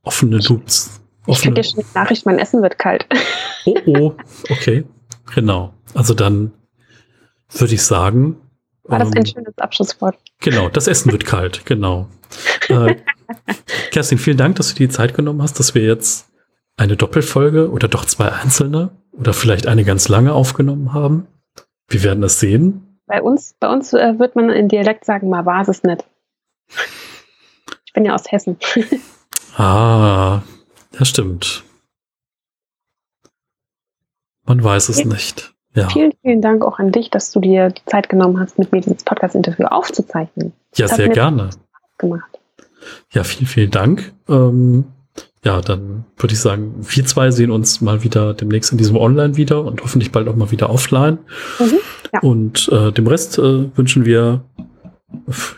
[0.01, 1.01] Offene Loops.
[1.27, 3.05] Ich kriege schon die Nachricht, mein Essen wird kalt.
[3.65, 4.13] Oh, oh,
[4.49, 4.83] okay.
[5.33, 5.73] Genau.
[5.95, 6.51] Also dann
[7.59, 8.37] würde ich sagen.
[8.83, 10.17] War das ein ähm, schönes Abschlusswort?
[10.39, 12.07] Genau, das Essen wird kalt, genau.
[12.69, 12.95] äh,
[13.91, 16.27] Kerstin, vielen Dank, dass du dir die Zeit genommen hast, dass wir jetzt
[16.77, 21.27] eine Doppelfolge oder doch zwei einzelne oder vielleicht eine ganz lange aufgenommen haben.
[21.87, 22.99] Wir werden das sehen.
[23.07, 26.03] Bei uns, bei uns äh, wird man in Dialekt sagen, mal war es nicht.
[27.85, 28.57] Ich bin ja aus Hessen.
[29.57, 30.41] ah,
[30.91, 31.63] das stimmt.
[34.43, 35.54] Man weiß es nicht.
[35.75, 35.89] Ja.
[35.89, 38.81] Vielen, vielen Dank auch an dich, dass du dir die Zeit genommen hast, mit mir
[38.81, 40.53] dieses Podcast-Interview aufzuzeichnen.
[40.75, 41.49] Ja, sehr gerne.
[41.97, 42.39] Gemacht.
[43.11, 44.13] Ja, vielen, vielen Dank.
[44.29, 44.85] Ähm,
[45.43, 49.35] ja, dann würde ich sagen, wir zwei sehen uns mal wieder demnächst in diesem Online
[49.35, 51.19] wieder und hoffentlich bald auch mal wieder offline.
[51.59, 51.77] Mhm,
[52.13, 52.19] ja.
[52.21, 54.43] Und äh, dem Rest äh, wünschen wir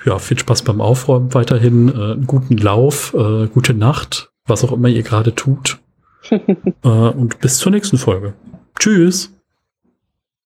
[0.05, 4.71] ja, viel Spaß beim Aufräumen weiterhin, äh, einen guten Lauf, äh, gute Nacht, was auch
[4.71, 5.79] immer ihr gerade tut.
[6.29, 8.33] äh, und bis zur nächsten Folge.
[8.79, 9.36] Tschüss.